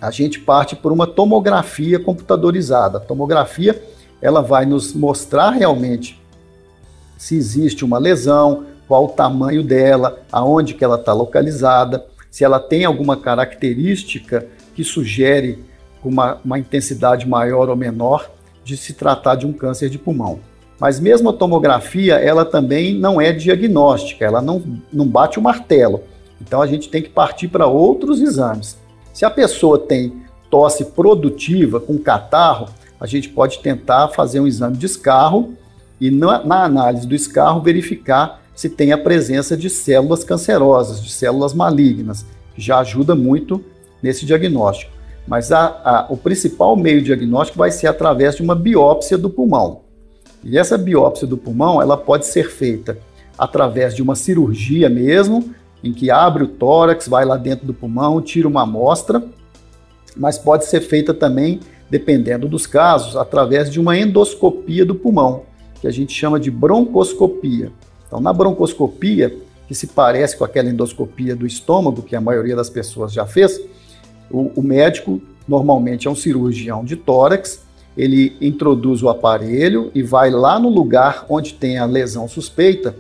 a 0.03 0.11
gente 0.11 0.39
parte 0.39 0.77
por 0.77 0.93
uma 0.93 1.07
tomografia 1.07 1.99
computadorizada. 1.99 2.99
A 2.99 3.01
tomografia 3.01 3.83
ela 4.21 4.43
vai 4.43 4.67
nos 4.67 4.93
mostrar 4.93 5.51
realmente 5.51 6.21
se 7.17 7.37
existe 7.37 7.87
uma 7.87 7.99
lesão, 7.99 8.67
qual 8.87 9.07
o 9.07 9.09
tamanho 9.09 9.63
dela, 9.63 10.21
aonde 10.31 10.75
que 10.75 10.85
ela 10.85 10.97
está 10.97 11.15
localizada, 11.15 12.05
se 12.31 12.45
ela 12.45 12.61
tem 12.61 12.85
alguma 12.85 13.17
característica 13.17 14.47
que 14.81 14.85
sugere 14.85 15.63
uma, 16.03 16.41
uma 16.43 16.59
intensidade 16.59 17.29
maior 17.29 17.69
ou 17.69 17.77
menor 17.77 18.31
de 18.65 18.79
se 18.79 18.95
tratar 18.95 19.35
de 19.35 19.47
um 19.47 19.53
câncer 19.53 19.91
de 19.91 19.99
pulmão. 19.99 20.41
Mas 20.79 20.99
mesmo 20.99 21.29
a 21.29 21.35
tomografia, 21.35 22.15
ela 22.15 22.47
também 22.47 22.99
não 22.99 23.21
é 23.21 23.31
diagnóstica, 23.31 24.25
ela 24.25 24.41
não, 24.41 24.81
não 24.91 25.07
bate 25.07 25.39
o 25.39 25.43
martelo. 25.43 26.03
Então 26.41 26.63
a 26.63 26.67
gente 26.67 26.89
tem 26.89 27.03
que 27.03 27.11
partir 27.11 27.49
para 27.49 27.67
outros 27.67 28.23
exames. 28.23 28.79
Se 29.13 29.27
a 29.27 29.31
pessoa 29.31 29.79
tem 29.79 30.23
tosse 30.49 30.87
produtiva 30.87 31.79
com 31.79 31.99
catarro, 31.99 32.71
a 32.99 33.07
gente 33.07 33.29
pode 33.29 33.59
tentar 33.59 34.09
fazer 34.09 34.41
um 34.41 34.47
exame 34.47 34.79
de 34.79 34.87
escarro 34.87 35.53
e 36.01 36.11
na, 36.11 36.43
na 36.43 36.65
análise 36.65 37.07
do 37.07 37.15
escarro 37.15 37.61
verificar 37.61 38.41
se 38.55 38.71
tem 38.71 38.93
a 38.93 38.99
presença 38.99 39.59
de 39.59 39.69
células 39.69 40.25
cancerosas, 40.25 41.03
de 41.03 41.13
células 41.13 41.53
malignas, 41.53 42.25
que 42.55 42.63
já 42.63 42.79
ajuda 42.79 43.15
muito 43.15 43.63
nesse 44.03 44.25
diagnóstico. 44.25 44.93
Mas 45.27 45.53
a, 45.53 45.67
a, 45.85 46.07
o 46.09 46.17
principal 46.17 46.77
meio 46.77 47.03
diagnóstico 47.03 47.59
vai 47.59 47.71
ser 47.71 47.87
através 47.87 48.37
de 48.37 48.43
uma 48.43 48.55
biópsia 48.55 49.17
do 49.17 49.31
pulmão. 49.31 49.83
E 50.43 50.59
essa 50.59 50.79
biópsia 50.79 51.27
do 51.27 51.37
pulmão, 51.37 51.81
ela 51.81 51.97
pode 51.97 52.27
ser 52.27 52.51
feita 52.51 52.99
através 53.39 53.95
de 53.95 54.03
uma 54.03 54.15
cirurgia 54.15 54.89
mesmo, 54.89 55.55
em 55.83 55.93
que 55.93 56.11
abre 56.11 56.45
o 56.45 56.49
tórax, 56.49 57.09
vai 57.09 57.25
lá 57.25 57.37
dentro 57.37 57.67
do 57.67 57.73
pulmão, 57.73 58.21
tira 58.21 58.47
uma 58.47 58.63
amostra, 58.63 59.23
mas 60.17 60.37
pode 60.37 60.67
ser 60.67 60.81
feita 60.81 61.15
também, 61.15 61.61
dependendo 61.89 62.49
dos 62.49 62.67
casos, 62.67 63.17
através 63.17 63.71
de 63.71 63.81
uma 63.81 63.97
endoscopia 63.97 64.85
do 64.85 64.95
pulmão, 64.95 65.45
que 65.81 65.87
a 65.87 65.91
gente 65.91 66.13
chama 66.13 66.39
de 66.39 66.51
broncoscopia. 66.51 67.73
Então, 68.07 68.21
na 68.21 68.33
broncoscopia, 68.33 69.35
que 69.67 69.75
se 69.75 69.87
parece 69.87 70.37
com 70.37 70.45
aquela 70.45 70.69
endoscopia 70.69 71.35
do 71.35 71.47
estômago, 71.47 72.03
que 72.03 72.17
a 72.17 72.21
maioria 72.21 72.57
das 72.57 72.69
pessoas 72.69 73.13
já 73.13 73.25
fez, 73.25 73.61
o, 74.31 74.53
o 74.57 74.63
médico 74.63 75.21
normalmente 75.49 76.07
é 76.07 76.11
um 76.11 76.15
cirurgião 76.15 76.85
de 76.85 76.97
tórax, 76.97 77.63
ele 77.97 78.37
introduz 78.41 79.03
o 79.03 79.09
aparelho 79.09 79.91
e 79.95 80.03
vai 80.03 80.31
lá 80.31 80.59
no 80.59 80.69
lugar 80.69 81.27
onde 81.29 81.55
tem 81.55 81.79
a 81.79 81.85
lesão 81.85 82.29
suspeita 82.29 82.95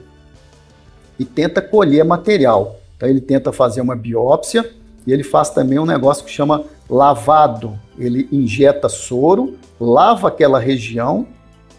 e 1.18 1.24
tenta 1.24 1.62
colher 1.62 2.04
material. 2.04 2.80
Então 2.96 3.08
ele 3.08 3.20
tenta 3.20 3.52
fazer 3.52 3.80
uma 3.80 3.94
biópsia 3.94 4.68
e 5.06 5.12
ele 5.12 5.22
faz 5.22 5.50
também 5.50 5.78
um 5.78 5.86
negócio 5.86 6.24
que 6.24 6.30
chama 6.30 6.64
lavado. 6.88 7.78
Ele 7.98 8.28
injeta 8.32 8.88
soro, 8.88 9.56
lava 9.80 10.28
aquela 10.28 10.58
região 10.58 11.26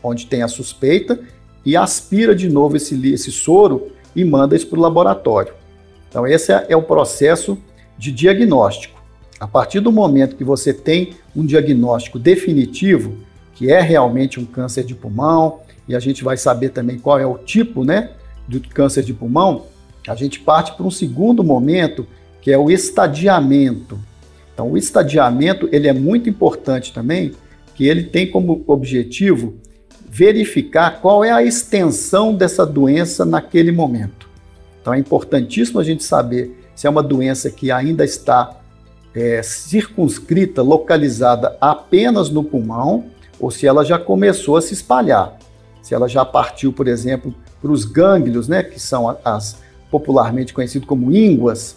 onde 0.02 0.26
tem 0.26 0.42
a 0.42 0.48
suspeita 0.48 1.20
e 1.66 1.76
aspira 1.76 2.34
de 2.34 2.50
novo 2.50 2.78
esse, 2.78 2.96
esse 3.14 3.32
soro 3.32 3.92
e 4.16 4.24
manda 4.24 4.56
isso 4.56 4.68
para 4.68 4.80
o 4.80 4.82
laboratório. 4.82 5.54
Então 6.10 6.26
esse 6.26 6.52
é, 6.52 6.68
é 6.70 6.78
o 6.78 6.82
processo 6.82 7.58
de 7.98 8.12
diagnóstico. 8.12 9.01
A 9.42 9.48
partir 9.48 9.80
do 9.80 9.92
momento 9.92 10.36
que 10.36 10.44
você 10.44 10.72
tem 10.72 11.16
um 11.36 11.44
diagnóstico 11.44 12.20
definitivo, 12.20 13.18
que 13.56 13.72
é 13.72 13.82
realmente 13.82 14.40
um 14.40 14.46
câncer 14.46 14.84
de 14.84 14.94
pulmão, 14.94 15.62
e 15.88 15.96
a 15.96 16.00
gente 16.00 16.24
vai 16.24 16.38
saber 16.38 16.70
também 16.70 17.00
qual 17.00 17.18
é 17.18 17.26
o 17.26 17.40
tipo 17.40 17.84
né, 17.84 18.12
do 18.48 18.62
câncer 18.62 19.02
de 19.04 19.16
pulmão, 19.16 19.66
a 20.08 20.14
gente 20.14 20.40
parte 20.40 20.74
para 20.74 20.86
um 20.86 20.92
segundo 20.92 21.44
momento, 21.44 22.06
que 22.40 22.52
é 22.52 22.58
o 22.58 22.70
estadiamento. 22.70 24.00
Então, 24.54 24.70
o 24.70 24.78
estadiamento 24.78 25.68
ele 25.72 25.88
é 25.88 25.94
muito 25.94 26.30
importante 26.30 26.94
também, 26.94 27.32
que 27.74 27.88
ele 27.88 28.04
tem 28.04 28.30
como 28.30 28.64
objetivo 28.68 29.56
verificar 30.08 31.02
qual 31.02 31.26
é 31.26 31.32
a 31.32 31.42
extensão 31.42 32.36
dessa 32.36 32.64
doença 32.64 33.26
naquele 33.26 33.72
momento. 33.72 34.30
Então, 34.80 34.94
é 34.94 35.00
importantíssimo 35.00 35.80
a 35.80 35.84
gente 35.84 36.04
saber 36.04 36.56
se 36.76 36.86
é 36.86 36.90
uma 36.92 37.02
doença 37.02 37.50
que 37.50 37.72
ainda 37.72 38.06
está 38.06 38.61
é, 39.14 39.42
circunscrita, 39.44 40.62
localizada 40.62 41.58
apenas 41.60 42.30
no 42.30 42.44
pulmão, 42.44 43.06
ou 43.40 43.52
se 43.52 43.68
ela 43.68 43.84
já 43.84 43.98
começou 43.98 44.58
a 44.58 44.62
se 44.62 44.74
espalhar. 44.74 45.38
Se 45.82 45.94
ela 45.94 46.08
já 46.08 46.24
partiu, 46.24 46.72
por 46.72 46.88
exemplo, 46.88 47.34
para 47.62 47.72
os 47.72 47.86
gânglios, 47.86 48.48
né, 48.48 48.64
que 48.64 48.80
são 48.80 49.18
as 49.24 49.58
popularmente 49.90 50.54
conhecidos 50.54 50.88
como 50.88 51.14
ínguas, 51.16 51.76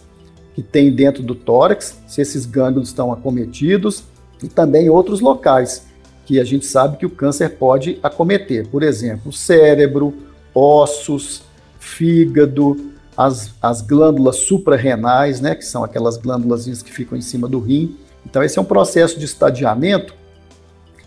que 0.55 0.63
tem 0.63 0.93
dentro 0.93 1.23
do 1.23 1.35
tórax, 1.35 1.99
se 2.07 2.21
esses 2.21 2.47
gânglios 2.47 2.89
estão 2.89 3.13
acometidos, 3.13 4.05
e 4.43 4.49
também 4.49 4.89
outros 4.89 5.21
locais 5.21 5.87
que 6.27 6.39
a 6.39 6.45
gente 6.45 6.65
sabe 6.65 6.97
que 6.97 7.07
o 7.07 7.11
câncer 7.11 7.51
pode 7.51 7.99
acometer, 8.03 8.67
por 8.69 8.83
exemplo, 8.83 9.33
cérebro, 9.33 10.15
ossos, 10.55 11.43
fígado, 11.79 12.94
as, 13.17 13.51
as 13.61 13.81
glândulas 13.81 14.37
suprarrenais, 14.37 15.41
né, 15.41 15.55
que 15.55 15.65
são 15.65 15.85
aquelas 15.85 16.17
glândulas 16.17 16.83
que 16.83 16.93
ficam 16.93 17.17
em 17.17 17.21
cima 17.21 17.49
do 17.49 17.59
rim. 17.59 17.97
Então 18.27 18.43
esse 18.43 18.59
é 18.59 18.63
um 18.63 18.65
processo 18.65 19.19
de 19.19 19.25
estadiamento 19.25 20.15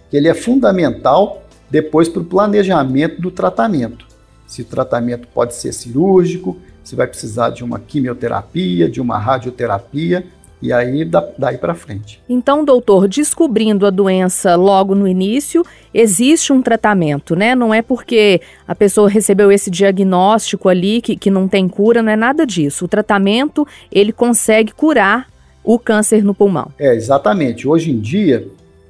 que 0.10 0.16
ele 0.16 0.28
é 0.28 0.34
fundamental 0.34 1.44
depois 1.70 2.08
para 2.08 2.22
o 2.22 2.26
planejamento 2.26 3.22
do 3.22 3.30
tratamento. 3.30 4.06
Se 4.46 4.62
o 4.62 4.66
tratamento 4.66 5.28
pode 5.28 5.54
ser 5.54 5.74
cirúrgico, 5.74 6.58
você 6.82 6.96
vai 6.96 7.08
precisar 7.08 7.50
de 7.50 7.64
uma 7.64 7.80
quimioterapia, 7.80 8.90
de 8.90 9.02
uma 9.02 9.18
radioterapia, 9.18 10.26
e 10.62 10.74
aí 10.74 11.06
daí 11.38 11.58
para 11.58 11.76
frente. 11.76 12.22
Então, 12.28 12.66
doutor, 12.66 13.08
descobrindo 13.08 13.86
a 13.86 13.90
doença 13.90 14.56
logo 14.56 14.96
no 14.96 15.08
início, 15.08 15.64
existe 15.94 16.52
um 16.52 16.62
tratamento, 16.62 17.36
né? 17.36 17.54
Não 17.54 17.74
é 17.74 17.82
porque 17.82 18.42
a 18.68 18.74
pessoa 18.74 19.10
recebeu 19.10 19.52
esse 19.52 19.70
diagnóstico 19.70 20.68
ali 20.70 21.02
que, 21.02 21.16
que 21.16 21.30
não 21.30 21.48
tem 21.48 21.68
cura, 21.68 22.02
não 22.02 22.12
é 22.12 22.16
nada 22.16 22.46
disso. 22.46 22.86
O 22.86 22.88
tratamento, 22.88 23.68
ele 23.92 24.12
consegue 24.12 24.72
curar 24.72 25.28
o 25.64 25.78
câncer 25.78 26.24
no 26.24 26.34
pulmão. 26.34 26.72
É, 26.80 26.96
exatamente. 26.96 27.68
Hoje 27.68 27.92
em 27.92 28.00
dia, 28.00 28.48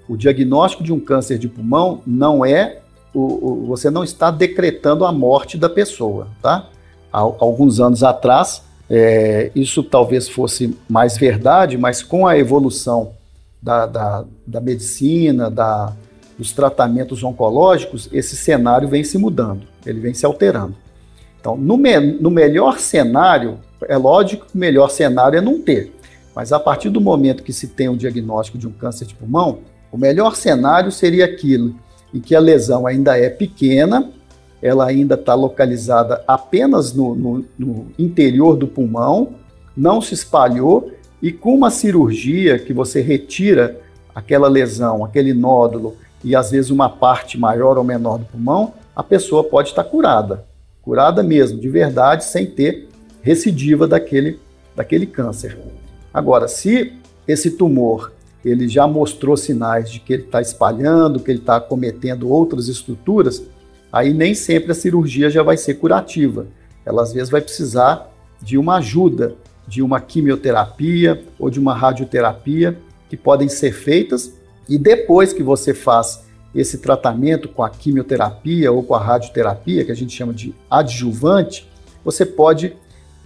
o 0.07 0.15
diagnóstico 0.15 0.83
de 0.83 0.93
um 0.93 0.99
câncer 0.99 1.37
de 1.37 1.47
pulmão 1.47 2.01
não 2.05 2.45
é 2.45 2.79
o, 3.13 3.19
o, 3.19 3.65
você 3.65 3.89
não 3.89 4.03
está 4.03 4.29
decretando 4.29 5.03
a 5.05 5.11
morte 5.11 5.57
da 5.57 5.69
pessoa, 5.69 6.27
tá? 6.41 6.69
Há 7.11 7.19
alguns 7.19 7.79
anos 7.79 8.03
atrás, 8.03 8.63
é, 8.89 9.51
isso 9.55 9.83
talvez 9.83 10.29
fosse 10.29 10.77
mais 10.89 11.17
verdade, 11.17 11.77
mas 11.77 12.01
com 12.01 12.25
a 12.25 12.37
evolução 12.37 13.11
da, 13.61 13.85
da, 13.85 14.25
da 14.45 14.61
medicina, 14.61 15.51
da, 15.51 15.93
dos 16.37 16.53
tratamentos 16.53 17.23
oncológicos, 17.23 18.09
esse 18.13 18.35
cenário 18.35 18.87
vem 18.87 19.03
se 19.03 19.17
mudando, 19.17 19.67
ele 19.85 19.99
vem 19.99 20.13
se 20.13 20.25
alterando. 20.25 20.75
Então, 21.39 21.57
no, 21.57 21.77
me, 21.77 21.99
no 21.99 22.29
melhor 22.29 22.79
cenário, 22.79 23.59
é 23.87 23.97
lógico 23.97 24.45
que 24.45 24.55
o 24.55 24.59
melhor 24.59 24.89
cenário 24.89 25.37
é 25.37 25.41
não 25.41 25.61
ter, 25.61 25.93
mas 26.35 26.53
a 26.53 26.59
partir 26.59 26.89
do 26.89 27.01
momento 27.01 27.43
que 27.43 27.53
se 27.53 27.67
tem 27.67 27.89
um 27.89 27.97
diagnóstico 27.97 28.57
de 28.57 28.67
um 28.67 28.71
câncer 28.71 29.05
de 29.05 29.15
pulmão, 29.15 29.59
o 29.91 29.97
melhor 29.97 30.35
cenário 30.35 30.91
seria 30.91 31.25
aquilo 31.25 31.75
em 32.13 32.19
que 32.19 32.35
a 32.35 32.39
lesão 32.39 32.87
ainda 32.87 33.17
é 33.17 33.29
pequena, 33.29 34.11
ela 34.61 34.85
ainda 34.85 35.15
está 35.15 35.33
localizada 35.33 36.23
apenas 36.27 36.93
no, 36.93 37.15
no, 37.15 37.45
no 37.57 37.87
interior 37.97 38.55
do 38.55 38.67
pulmão, 38.67 39.33
não 39.75 40.01
se 40.01 40.13
espalhou, 40.13 40.91
e 41.21 41.31
com 41.31 41.53
uma 41.53 41.69
cirurgia 41.69 42.59
que 42.59 42.73
você 42.73 43.01
retira 43.01 43.79
aquela 44.13 44.47
lesão, 44.47 45.03
aquele 45.03 45.33
nódulo, 45.33 45.95
e 46.23 46.35
às 46.35 46.51
vezes 46.51 46.71
uma 46.71 46.89
parte 46.89 47.37
maior 47.37 47.77
ou 47.77 47.83
menor 47.83 48.17
do 48.17 48.25
pulmão, 48.25 48.73
a 48.95 49.03
pessoa 49.03 49.43
pode 49.43 49.69
estar 49.69 49.83
curada. 49.83 50.45
Curada 50.81 51.21
mesmo, 51.21 51.59
de 51.59 51.69
verdade, 51.69 52.23
sem 52.23 52.45
ter 52.45 52.89
recidiva 53.21 53.87
daquele, 53.87 54.39
daquele 54.75 55.05
câncer. 55.05 55.57
Agora, 56.13 56.47
se 56.47 56.93
esse 57.27 57.51
tumor 57.51 58.11
ele 58.43 58.67
já 58.67 58.87
mostrou 58.87 59.35
sinais 59.35 59.91
de 59.91 59.99
que 59.99 60.13
ele 60.13 60.23
está 60.23 60.41
espalhando, 60.41 61.19
que 61.19 61.29
ele 61.29 61.39
está 61.39 61.59
cometendo 61.59 62.29
outras 62.29 62.67
estruturas, 62.67 63.43
aí 63.91 64.13
nem 64.13 64.33
sempre 64.33 64.71
a 64.71 64.75
cirurgia 64.75 65.29
já 65.29 65.43
vai 65.43 65.57
ser 65.57 65.75
curativa. 65.75 66.47
Ela 66.85 67.03
às 67.03 67.13
vezes 67.13 67.29
vai 67.29 67.41
precisar 67.41 68.09
de 68.41 68.57
uma 68.57 68.77
ajuda, 68.77 69.35
de 69.67 69.81
uma 69.81 69.99
quimioterapia 69.99 71.23
ou 71.37 71.49
de 71.49 71.59
uma 71.59 71.73
radioterapia 71.73 72.77
que 73.09 73.17
podem 73.17 73.49
ser 73.49 73.73
feitas 73.73 74.33
e 74.69 74.77
depois 74.77 75.33
que 75.33 75.43
você 75.43 75.73
faz 75.73 76.25
esse 76.53 76.79
tratamento 76.79 77.47
com 77.47 77.63
a 77.63 77.69
quimioterapia 77.69 78.71
ou 78.71 78.81
com 78.83 78.95
a 78.95 78.99
radioterapia, 78.99 79.85
que 79.85 79.91
a 79.91 79.95
gente 79.95 80.13
chama 80.13 80.33
de 80.33 80.55
adjuvante, 80.69 81.69
você 82.03 82.25
pode 82.25 82.75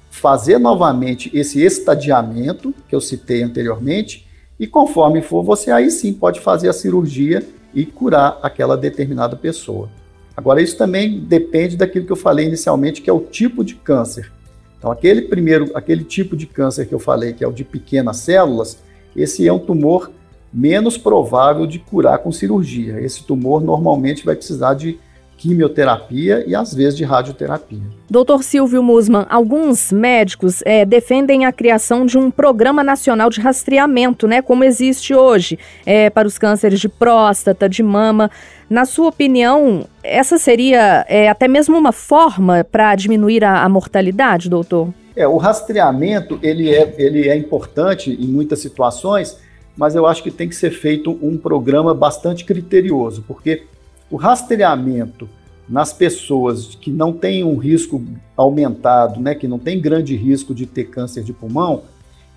fazer 0.09 0.59
novamente 0.59 1.31
esse 1.33 1.61
estadiamento 1.61 2.73
que 2.89 2.95
eu 2.95 2.99
citei 2.99 3.41
anteriormente 3.41 4.27
e 4.59 4.67
conforme 4.67 5.21
for, 5.21 5.43
você 5.43 5.71
aí 5.71 5.89
sim 5.89 6.13
pode 6.13 6.39
fazer 6.39 6.69
a 6.69 6.73
cirurgia 6.73 7.43
e 7.73 7.85
curar 7.85 8.37
aquela 8.43 8.75
determinada 8.75 9.35
pessoa. 9.35 9.89
Agora, 10.35 10.61
isso 10.61 10.77
também 10.77 11.19
depende 11.19 11.75
daquilo 11.75 12.05
que 12.05 12.11
eu 12.11 12.17
falei 12.17 12.47
inicialmente, 12.47 13.01
que 13.01 13.09
é 13.09 13.13
o 13.13 13.19
tipo 13.19 13.63
de 13.63 13.75
câncer. 13.75 14.31
Então, 14.77 14.91
aquele 14.91 15.23
primeiro, 15.23 15.69
aquele 15.75 16.03
tipo 16.03 16.35
de 16.35 16.47
câncer 16.47 16.87
que 16.87 16.93
eu 16.93 16.99
falei, 16.99 17.33
que 17.33 17.43
é 17.43 17.47
o 17.47 17.51
de 17.51 17.63
pequenas 17.63 18.17
células, 18.17 18.79
esse 19.15 19.47
é 19.47 19.53
um 19.53 19.59
tumor 19.59 20.11
menos 20.53 20.97
provável 20.97 21.65
de 21.65 21.79
curar 21.79 22.19
com 22.19 22.31
cirurgia. 22.31 22.99
Esse 22.99 23.23
tumor 23.23 23.61
normalmente 23.61 24.25
vai 24.25 24.35
precisar 24.35 24.73
de 24.73 24.99
quimioterapia 25.41 26.43
e 26.45 26.53
às 26.53 26.71
vezes 26.71 26.95
de 26.95 27.03
radioterapia. 27.03 27.81
Doutor 28.07 28.43
Silvio 28.43 28.83
Musman, 28.83 29.25
alguns 29.27 29.91
médicos 29.91 30.61
é, 30.63 30.85
defendem 30.85 31.45
a 31.45 31.51
criação 31.51 32.05
de 32.05 32.15
um 32.15 32.29
programa 32.29 32.83
nacional 32.83 33.27
de 33.27 33.41
rastreamento, 33.41 34.27
né, 34.27 34.43
como 34.43 34.63
existe 34.63 35.15
hoje, 35.15 35.57
é, 35.83 36.11
para 36.11 36.27
os 36.27 36.37
cânceres 36.37 36.79
de 36.79 36.87
próstata, 36.87 37.67
de 37.67 37.81
mama. 37.81 38.29
Na 38.69 38.85
sua 38.85 39.07
opinião, 39.09 39.87
essa 40.03 40.37
seria 40.37 41.03
é, 41.09 41.27
até 41.27 41.47
mesmo 41.47 41.75
uma 41.75 41.91
forma 41.91 42.63
para 42.63 42.93
diminuir 42.93 43.43
a, 43.43 43.63
a 43.63 43.69
mortalidade, 43.69 44.47
doutor? 44.47 44.89
É, 45.15 45.27
o 45.27 45.37
rastreamento 45.37 46.37
ele 46.43 46.69
é, 46.69 46.93
ele 46.99 47.27
é 47.27 47.35
importante 47.35 48.11
em 48.11 48.27
muitas 48.27 48.59
situações, 48.59 49.39
mas 49.75 49.95
eu 49.95 50.05
acho 50.05 50.21
que 50.21 50.29
tem 50.29 50.47
que 50.47 50.55
ser 50.55 50.69
feito 50.69 51.17
um 51.19 51.35
programa 51.35 51.95
bastante 51.95 52.45
criterioso, 52.45 53.23
porque 53.27 53.63
o 54.11 54.17
rastreamento 54.17 55.27
nas 55.67 55.93
pessoas 55.93 56.75
que 56.75 56.91
não 56.91 57.13
têm 57.13 57.45
um 57.45 57.55
risco 57.57 58.03
aumentado, 58.35 59.21
né, 59.21 59.33
que 59.33 59.47
não 59.47 59.57
tem 59.57 59.79
grande 59.79 60.15
risco 60.17 60.53
de 60.53 60.65
ter 60.65 60.85
câncer 60.85 61.23
de 61.23 61.31
pulmão, 61.31 61.83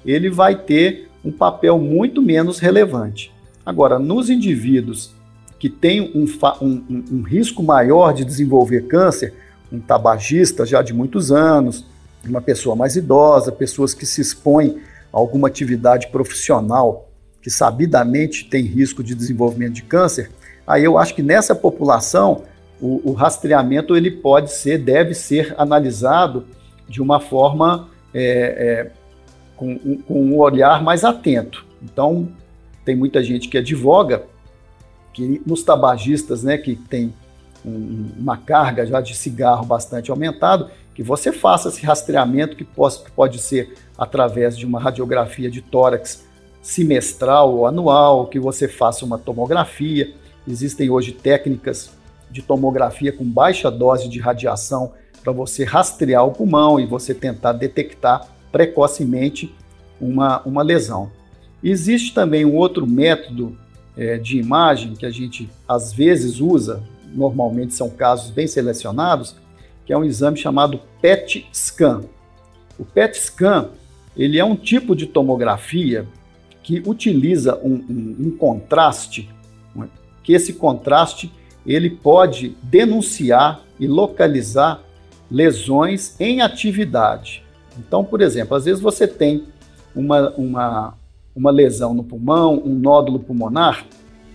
ele 0.06 0.30
vai 0.30 0.54
ter 0.54 1.10
um 1.24 1.32
papel 1.32 1.78
muito 1.78 2.22
menos 2.22 2.60
relevante. 2.60 3.32
Agora, 3.66 3.98
nos 3.98 4.30
indivíduos 4.30 5.12
que 5.58 5.68
têm 5.68 6.12
um, 6.14 6.26
um, 6.62 7.04
um 7.10 7.22
risco 7.22 7.62
maior 7.62 8.12
de 8.12 8.24
desenvolver 8.24 8.86
câncer, 8.86 9.34
um 9.72 9.80
tabagista 9.80 10.64
já 10.64 10.82
de 10.82 10.92
muitos 10.92 11.32
anos, 11.32 11.84
uma 12.24 12.40
pessoa 12.40 12.76
mais 12.76 12.94
idosa, 12.94 13.50
pessoas 13.50 13.94
que 13.94 14.06
se 14.06 14.20
expõem 14.20 14.78
a 15.12 15.18
alguma 15.18 15.48
atividade 15.48 16.08
profissional 16.08 17.08
que 17.42 17.50
sabidamente 17.50 18.48
tem 18.48 18.62
risco 18.64 19.02
de 19.02 19.14
desenvolvimento 19.14 19.74
de 19.74 19.82
câncer, 19.82 20.30
Aí 20.66 20.84
eu 20.84 20.98
acho 20.98 21.14
que 21.14 21.22
nessa 21.22 21.54
população 21.54 22.42
o, 22.80 23.10
o 23.10 23.12
rastreamento 23.12 23.96
ele 23.96 24.10
pode 24.10 24.52
ser, 24.52 24.78
deve 24.78 25.14
ser 25.14 25.54
analisado 25.58 26.46
de 26.88 27.00
uma 27.00 27.20
forma 27.20 27.88
é, 28.12 28.20
é, 28.22 28.90
com, 29.56 29.78
com 29.98 30.22
um 30.22 30.38
olhar 30.38 30.82
mais 30.82 31.04
atento. 31.04 31.64
Então 31.82 32.28
tem 32.84 32.94
muita 32.94 33.22
gente 33.22 33.48
que 33.48 33.58
advoga 33.58 34.24
que 35.12 35.40
nos 35.46 35.62
tabagistas, 35.62 36.42
né, 36.42 36.58
que 36.58 36.74
tem 36.74 37.14
um, 37.64 38.10
uma 38.18 38.36
carga 38.36 38.84
já 38.84 39.00
de 39.00 39.14
cigarro 39.14 39.64
bastante 39.64 40.10
aumentado, 40.10 40.70
que 40.94 41.02
você 41.02 41.32
faça 41.32 41.68
esse 41.68 41.84
rastreamento 41.84 42.56
que 42.56 42.64
pode, 42.64 42.98
que 43.00 43.10
pode 43.10 43.38
ser 43.38 43.74
através 43.96 44.56
de 44.56 44.66
uma 44.66 44.80
radiografia 44.80 45.50
de 45.50 45.60
tórax 45.60 46.24
semestral 46.60 47.54
ou 47.54 47.66
anual, 47.66 48.26
que 48.26 48.38
você 48.38 48.68
faça 48.68 49.04
uma 49.04 49.18
tomografia. 49.18 50.14
Existem 50.46 50.90
hoje 50.90 51.12
técnicas 51.12 51.90
de 52.30 52.42
tomografia 52.42 53.12
com 53.12 53.24
baixa 53.24 53.70
dose 53.70 54.08
de 54.08 54.18
radiação 54.18 54.92
para 55.22 55.32
você 55.32 55.64
rastrear 55.64 56.26
o 56.26 56.32
pulmão 56.32 56.78
e 56.78 56.84
você 56.84 57.14
tentar 57.14 57.52
detectar 57.52 58.28
precocemente 58.52 59.54
uma, 60.00 60.42
uma 60.42 60.62
lesão. 60.62 61.10
Existe 61.62 62.12
também 62.12 62.44
um 62.44 62.54
outro 62.54 62.86
método 62.86 63.56
é, 63.96 64.18
de 64.18 64.38
imagem 64.38 64.94
que 64.94 65.06
a 65.06 65.10
gente 65.10 65.48
às 65.66 65.92
vezes 65.92 66.40
usa, 66.40 66.82
normalmente 67.14 67.72
são 67.72 67.88
casos 67.88 68.30
bem 68.30 68.46
selecionados, 68.46 69.36
que 69.86 69.92
é 69.92 69.96
um 69.96 70.04
exame 70.04 70.36
chamado 70.36 70.80
PET 71.00 71.46
scan. 71.52 72.02
O 72.78 72.84
PET 72.84 73.18
scan 73.18 73.70
ele 74.16 74.38
é 74.38 74.44
um 74.44 74.56
tipo 74.56 74.94
de 74.94 75.06
tomografia 75.06 76.06
que 76.62 76.82
utiliza 76.86 77.56
um, 77.56 77.74
um, 77.74 78.16
um 78.20 78.30
contraste 78.36 79.28
que 80.24 80.32
esse 80.32 80.54
contraste 80.54 81.30
ele 81.64 81.88
pode 81.88 82.56
denunciar 82.62 83.62
e 83.78 83.86
localizar 83.86 84.82
lesões 85.30 86.18
em 86.18 86.40
atividade. 86.40 87.44
Então, 87.78 88.04
por 88.04 88.20
exemplo, 88.20 88.56
às 88.56 88.64
vezes 88.64 88.80
você 88.80 89.06
tem 89.06 89.44
uma, 89.94 90.30
uma, 90.30 90.94
uma 91.34 91.50
lesão 91.50 91.94
no 91.94 92.02
pulmão, 92.02 92.60
um 92.64 92.74
nódulo 92.74 93.18
pulmonar, 93.18 93.86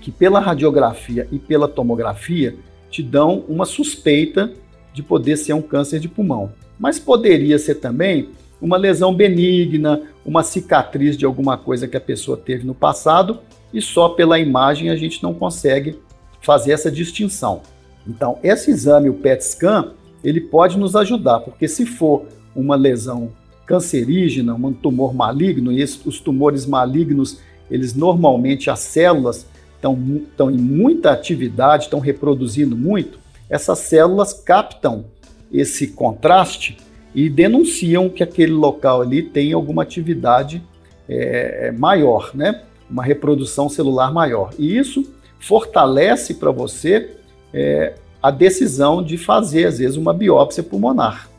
que 0.02 0.12
pela 0.12 0.40
radiografia 0.40 1.28
e 1.32 1.38
pela 1.38 1.68
tomografia 1.68 2.56
te 2.90 3.04
dão 3.04 3.44
uma 3.48 3.66
suspeita 3.66 4.52
de 4.94 5.04
poder 5.04 5.38
ser 5.38 5.54
um 5.54 5.62
câncer 5.62 6.00
de 6.00 6.08
pulmão. 6.08 6.52
Mas 6.80 6.98
poderia 6.98 7.60
ser 7.60 7.76
também 7.76 8.30
uma 8.62 8.78
lesão 8.78 9.14
benigna, 9.14 10.02
uma 10.26 10.44
cicatriz 10.44 11.18
de 11.18 11.26
alguma 11.26 11.58
coisa 11.58 11.88
que 11.88 11.98
a 11.98 12.02
pessoa 12.02 12.38
teve 12.38 12.66
no 12.66 12.74
passado 12.74 13.40
e 13.74 13.82
só 13.82 14.10
pela 14.10 14.40
imagem 14.40 14.90
a 14.90 14.96
gente 14.96 15.22
não 15.22 15.34
consegue 15.34 16.00
fazer 16.42 16.72
essa 16.72 16.92
distinção. 16.92 17.62
Então, 18.08 18.40
esse 18.44 18.72
exame, 18.72 19.10
o 19.10 19.14
PET 19.14 19.44
scan, 19.44 19.92
ele 20.24 20.42
pode 20.42 20.78
nos 20.78 20.96
ajudar, 20.96 21.40
porque 21.42 21.68
se 21.68 21.86
for 21.86 22.26
uma 22.56 22.76
lesão 22.76 23.32
cancerígena, 23.66 24.56
um 24.56 24.74
tumor 24.74 25.14
maligno, 25.14 25.72
e 25.72 25.84
os 25.84 26.20
tumores 26.20 26.66
malignos, 26.66 27.40
eles 27.70 27.94
normalmente 27.94 28.70
as 28.70 28.80
células 28.80 29.46
estão, 29.76 29.98
estão 30.28 30.50
em 30.50 30.58
muita 30.58 31.12
atividade, 31.12 31.84
estão 31.84 32.00
reproduzindo 32.00 32.76
muito, 32.76 33.20
essas 33.50 33.80
células 33.80 34.34
captam 34.34 35.06
esse 35.52 35.88
contraste 35.88 36.78
e 37.14 37.30
denunciam 37.30 38.10
que 38.10 38.24
aquele 38.24 38.52
local 38.52 39.02
ali 39.02 39.24
tem 39.24 39.54
alguma 39.54 39.84
atividade 39.84 40.64
é, 41.08 41.72
maior, 41.72 42.32
né? 42.36 42.64
Uma 42.90 43.04
reprodução 43.04 43.70
celular 43.70 44.12
maior. 44.12 44.52
E 44.58 44.78
isso 44.78 45.06
fortalece 45.40 46.34
para 46.34 46.52
você 46.52 47.16
é, 47.54 47.96
a 48.22 48.32
decisão 48.32 49.02
de 49.02 49.18
fazer, 49.18 49.66
às 49.66 49.78
vezes, 49.78 49.96
uma 49.96 50.14
biópsia 50.14 50.62
pulmonar, 50.62 51.30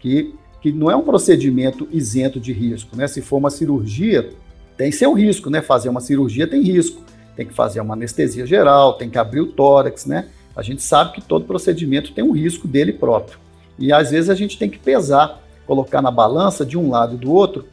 que, 0.00 0.34
que 0.60 0.72
não 0.72 0.90
é 0.90 0.96
um 0.96 1.02
procedimento 1.02 1.88
isento 1.92 2.40
de 2.40 2.52
risco, 2.52 2.96
né? 2.96 3.06
Se 3.06 3.20
for 3.20 3.36
uma 3.36 3.50
cirurgia, 3.50 4.30
tem 4.76 4.90
seu 4.90 5.12
risco, 5.12 5.48
né? 5.48 5.62
Fazer 5.62 5.88
uma 5.88 6.00
cirurgia 6.00 6.46
tem 6.46 6.62
risco, 6.62 7.02
tem 7.36 7.46
que 7.46 7.54
fazer 7.54 7.80
uma 7.80 7.94
anestesia 7.94 8.46
geral, 8.46 8.94
tem 8.94 9.08
que 9.08 9.18
abrir 9.18 9.40
o 9.40 9.46
tórax, 9.46 10.06
né? 10.06 10.28
A 10.56 10.62
gente 10.62 10.82
sabe 10.82 11.12
que 11.12 11.20
todo 11.20 11.44
procedimento 11.44 12.12
tem 12.12 12.24
um 12.24 12.32
risco 12.32 12.66
dele 12.66 12.92
próprio. 12.92 13.38
E 13.78 13.92
às 13.92 14.10
vezes 14.10 14.30
a 14.30 14.34
gente 14.34 14.58
tem 14.58 14.70
que 14.70 14.78
pesar, 14.78 15.42
colocar 15.66 16.00
na 16.00 16.10
balança 16.10 16.64
de 16.64 16.78
um 16.78 16.90
lado 16.90 17.14
e 17.14 17.18
do 17.18 17.30
outro, 17.30 17.66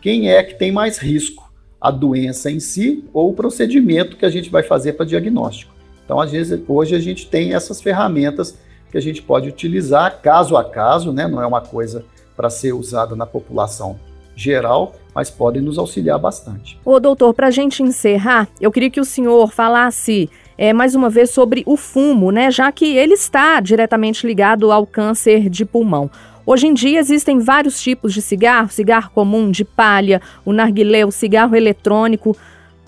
quem 0.00 0.30
é 0.30 0.42
que 0.42 0.54
tem 0.54 0.72
mais 0.72 0.98
risco, 0.98 1.49
a 1.80 1.90
doença 1.90 2.50
em 2.50 2.60
si 2.60 3.04
ou 3.12 3.30
o 3.30 3.34
procedimento 3.34 4.16
que 4.16 4.26
a 4.26 4.30
gente 4.30 4.50
vai 4.50 4.62
fazer 4.62 4.92
para 4.92 5.06
diagnóstico. 5.06 5.72
Então, 6.04 6.20
às 6.20 6.32
vezes, 6.32 6.60
hoje 6.68 6.94
a 6.94 6.98
gente 6.98 7.26
tem 7.26 7.54
essas 7.54 7.80
ferramentas 7.80 8.58
que 8.90 8.98
a 8.98 9.00
gente 9.00 9.22
pode 9.22 9.48
utilizar 9.48 10.20
caso 10.20 10.56
a 10.56 10.64
caso, 10.64 11.12
né? 11.12 11.26
não 11.26 11.40
é 11.40 11.46
uma 11.46 11.60
coisa 11.60 12.04
para 12.36 12.50
ser 12.50 12.72
usada 12.72 13.14
na 13.14 13.24
população 13.24 13.98
geral, 14.34 14.94
mas 15.14 15.30
podem 15.30 15.62
nos 15.62 15.78
auxiliar 15.78 16.18
bastante. 16.18 16.78
Ô, 16.84 16.98
doutor, 16.98 17.34
para 17.34 17.48
a 17.48 17.50
gente 17.50 17.82
encerrar, 17.82 18.48
eu 18.60 18.72
queria 18.72 18.90
que 18.90 19.00
o 19.00 19.04
senhor 19.04 19.52
falasse 19.52 20.30
é, 20.56 20.72
mais 20.72 20.94
uma 20.94 21.08
vez 21.08 21.30
sobre 21.30 21.62
o 21.66 21.76
fumo, 21.76 22.30
né? 22.30 22.50
Já 22.50 22.70
que 22.72 22.96
ele 22.96 23.14
está 23.14 23.60
diretamente 23.60 24.26
ligado 24.26 24.72
ao 24.72 24.86
câncer 24.86 25.48
de 25.48 25.64
pulmão. 25.64 26.10
Hoje 26.50 26.66
em 26.66 26.74
dia 26.74 26.98
existem 26.98 27.38
vários 27.38 27.80
tipos 27.80 28.12
de 28.12 28.20
cigarro, 28.20 28.70
cigarro 28.70 29.12
comum, 29.14 29.52
de 29.52 29.64
palha, 29.64 30.20
o 30.44 30.52
narguilé, 30.52 31.06
o 31.06 31.12
cigarro 31.12 31.54
eletrônico. 31.54 32.36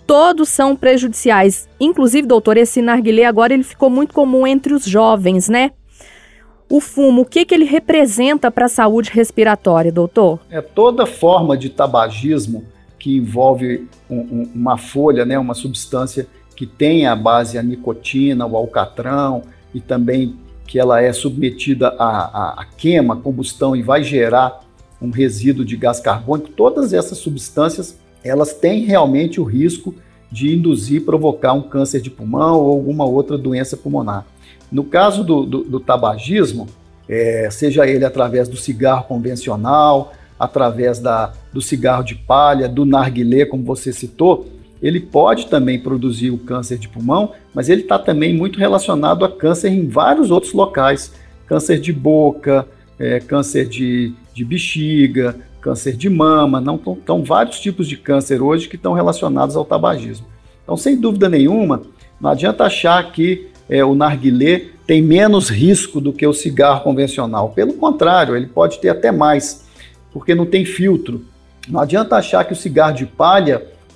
Todos 0.04 0.48
são 0.48 0.74
prejudiciais. 0.74 1.68
Inclusive, 1.78 2.26
doutor, 2.26 2.56
esse 2.56 2.82
narguilé 2.82 3.24
agora 3.24 3.54
ele 3.54 3.62
ficou 3.62 3.88
muito 3.88 4.12
comum 4.12 4.48
entre 4.48 4.74
os 4.74 4.84
jovens, 4.84 5.48
né? 5.48 5.70
O 6.68 6.80
fumo, 6.80 7.22
o 7.22 7.24
que, 7.24 7.44
que 7.44 7.54
ele 7.54 7.64
representa 7.64 8.50
para 8.50 8.64
a 8.64 8.68
saúde 8.68 9.10
respiratória, 9.12 9.92
doutor? 9.92 10.40
É 10.50 10.60
toda 10.60 11.06
forma 11.06 11.56
de 11.56 11.70
tabagismo 11.70 12.64
que 12.98 13.16
envolve 13.16 13.86
um, 14.10 14.18
um, 14.18 14.50
uma 14.56 14.76
folha, 14.76 15.24
né, 15.24 15.38
uma 15.38 15.54
substância 15.54 16.26
que 16.56 16.66
tem 16.66 17.06
a 17.06 17.14
base 17.14 17.56
a 17.56 17.62
nicotina, 17.62 18.44
o 18.44 18.56
alcatrão 18.56 19.42
e 19.72 19.80
também 19.80 20.36
que 20.72 20.78
ela 20.78 21.02
é 21.02 21.12
submetida 21.12 21.88
à, 21.98 22.62
à, 22.62 22.64
queima, 22.64 23.14
combustão 23.14 23.76
e 23.76 23.82
vai 23.82 24.02
gerar 24.02 24.64
um 25.02 25.10
resíduo 25.10 25.66
de 25.66 25.76
gás 25.76 26.00
carbônico, 26.00 26.48
todas 26.48 26.94
essas 26.94 27.18
substâncias 27.18 27.98
elas 28.24 28.54
têm 28.54 28.82
realmente 28.86 29.38
o 29.38 29.44
risco 29.44 29.94
de 30.30 30.54
induzir, 30.54 31.04
provocar 31.04 31.52
um 31.52 31.60
câncer 31.60 32.00
de 32.00 32.08
pulmão 32.08 32.58
ou 32.58 32.70
alguma 32.70 33.04
outra 33.04 33.36
doença 33.36 33.76
pulmonar. 33.76 34.24
No 34.70 34.82
caso 34.82 35.22
do, 35.22 35.44
do, 35.44 35.62
do 35.62 35.78
tabagismo, 35.78 36.66
é, 37.06 37.50
seja 37.50 37.86
ele 37.86 38.06
através 38.06 38.48
do 38.48 38.56
cigarro 38.56 39.04
convencional, 39.04 40.14
através 40.40 40.98
da, 40.98 41.34
do 41.52 41.60
cigarro 41.60 42.02
de 42.02 42.14
palha, 42.14 42.66
do 42.66 42.86
narguilé, 42.86 43.44
como 43.44 43.62
você 43.62 43.92
citou, 43.92 44.46
ele 44.82 44.98
pode 44.98 45.46
também 45.46 45.78
produzir 45.78 46.30
o 46.30 46.38
câncer 46.38 46.76
de 46.76 46.88
pulmão, 46.88 47.32
mas 47.54 47.68
ele 47.68 47.82
está 47.82 47.98
também 47.98 48.34
muito 48.34 48.58
relacionado 48.58 49.24
a 49.24 49.30
câncer 49.30 49.68
em 49.68 49.86
vários 49.86 50.30
outros 50.30 50.52
locais. 50.52 51.12
Câncer 51.46 51.78
de 51.78 51.92
boca, 51.92 52.66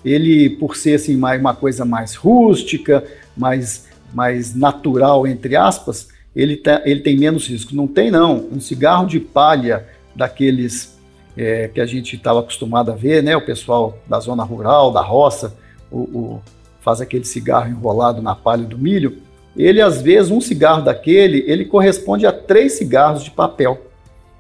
ele, 0.07 0.49
por 0.49 0.77
ser 0.77 0.95
assim, 0.95 1.17
mais, 1.17 1.41
uma 1.41 1.53
coisa 1.53 1.85
mais 1.85 2.15
rústica, 2.15 3.03
mais, 3.37 3.89
mais 4.15 4.55
natural, 4.55 5.27
entre 5.27 5.57
aspas, 5.57 6.09
ele, 6.35 6.57
tá, 6.57 6.81
ele 6.85 7.01
tem 7.01 7.19
menos 7.19 7.49
risco. 7.49 7.75
Não 7.75 7.89
tem, 7.89 8.09
não. 8.09 8.47
Um 8.53 8.61
cigarro 8.61 9.09
de 9.09 9.19
palha 9.19 9.85
daqueles 10.15 10.97
é, 11.37 11.67
que 11.67 11.81
a 11.81 11.87
gente 11.87 12.15
estava 12.15 12.39
acostumado 12.39 12.93
a 12.93 12.95
ver, 12.95 13.21
né? 13.21 13.37
O 13.37 13.45
pessoal 13.45 13.99
da 14.09 14.21
zona 14.21 14.45
rural, 14.45 14.93
da 14.93 15.01
roça, 15.03 15.57
o, 15.91 15.99
o, 15.99 16.43
faz 16.81 17.01
aquele 17.01 17.25
cigarro 17.25 17.69
enrolado 17.69 18.23
na 18.23 18.37
palha 18.37 18.63
do 18.63 18.79
milho. 18.79 19.19
Ele, 19.57 19.81
às 19.81 20.01
vezes, 20.01 20.31
um 20.31 20.41
cigarro 20.41 20.83
daquele, 20.83 21.43
ele 21.49 21.65
corresponde 21.65 22.27
a 22.27 22.33
três 22.33 22.75
cigarros 22.75 23.25
de 23.25 23.33
papel. 23.33 23.87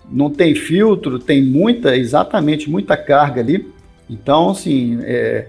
Não 0.09 0.31
tem 0.31 0.55
filtro, 0.55 1.18
tem 1.18 1.42
muita, 1.42 1.96
exatamente, 1.96 2.70
muita 2.70 2.96
carga 2.96 3.40
ali. 3.40 3.74
Então, 4.08 4.50
assim, 4.50 4.98
é, 5.02 5.48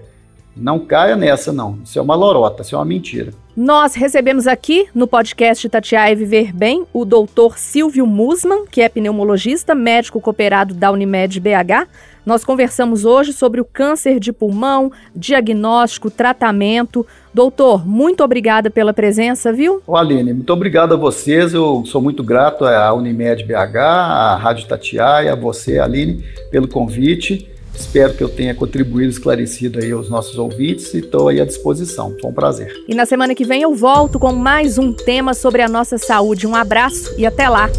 não 0.56 0.80
caia 0.80 1.16
nessa, 1.16 1.52
não. 1.52 1.78
Isso 1.84 1.98
é 1.98 2.02
uma 2.02 2.14
lorota, 2.14 2.62
isso 2.62 2.74
é 2.74 2.78
uma 2.78 2.84
mentira. 2.84 3.32
Nós 3.56 3.94
recebemos 3.94 4.46
aqui 4.46 4.86
no 4.94 5.06
podcast 5.06 5.68
Tatiaia 5.68 6.14
Viver 6.14 6.54
Bem 6.54 6.84
o 6.92 7.04
doutor 7.04 7.58
Silvio 7.58 8.06
Musman, 8.06 8.64
que 8.70 8.80
é 8.80 8.88
pneumologista, 8.88 9.74
médico 9.74 10.20
cooperado 10.20 10.74
da 10.74 10.92
Unimed 10.92 11.40
BH. 11.40 11.88
Nós 12.24 12.44
conversamos 12.44 13.04
hoje 13.04 13.32
sobre 13.32 13.60
o 13.60 13.64
câncer 13.64 14.20
de 14.20 14.32
pulmão, 14.32 14.92
diagnóstico, 15.16 16.10
tratamento. 16.10 17.06
Doutor, 17.32 17.86
muito 17.86 18.22
obrigada 18.22 18.70
pela 18.70 18.92
presença, 18.92 19.52
viu? 19.52 19.82
Ô 19.86 19.96
Aline, 19.96 20.34
muito 20.34 20.52
obrigado 20.52 20.92
a 20.92 20.96
vocês. 20.96 21.54
Eu 21.54 21.84
sou 21.86 22.02
muito 22.02 22.22
grato 22.22 22.64
à 22.64 22.92
Unimed 22.92 23.44
BH, 23.44 23.76
à 23.76 24.36
Rádio 24.36 24.68
Tatiaia, 24.68 25.32
a 25.32 25.36
você, 25.36 25.78
Aline, 25.78 26.22
pelo 26.50 26.68
convite. 26.68 27.48
Espero 27.78 28.12
que 28.14 28.22
eu 28.22 28.28
tenha 28.28 28.54
contribuído, 28.54 29.10
esclarecido 29.10 29.78
aí 29.78 29.92
aos 29.92 30.10
nossos 30.10 30.36
ouvintes 30.36 30.92
e 30.94 30.98
estou 30.98 31.28
aí 31.28 31.40
à 31.40 31.44
disposição. 31.44 32.14
Foi 32.20 32.30
um 32.30 32.34
prazer. 32.34 32.72
E 32.88 32.94
na 32.94 33.06
semana 33.06 33.34
que 33.34 33.44
vem 33.44 33.62
eu 33.62 33.74
volto 33.74 34.18
com 34.18 34.32
mais 34.32 34.78
um 34.78 34.92
tema 34.92 35.32
sobre 35.32 35.62
a 35.62 35.68
nossa 35.68 35.96
saúde. 35.96 36.46
Um 36.46 36.54
abraço 36.54 37.14
e 37.16 37.24
até 37.24 37.48
lá. 37.48 37.70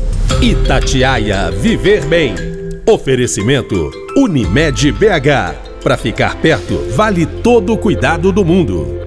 Itatiaia 0.41 1.51
Viver 1.51 2.05
Bem. 2.05 2.33
Oferecimento 2.87 3.91
Unimed 4.15 4.91
BH. 4.93 5.83
Para 5.83 5.95
ficar 5.95 6.35
perto, 6.41 6.77
vale 6.91 7.25
todo 7.25 7.73
o 7.73 7.77
cuidado 7.77 8.31
do 8.31 8.43
mundo. 8.43 8.98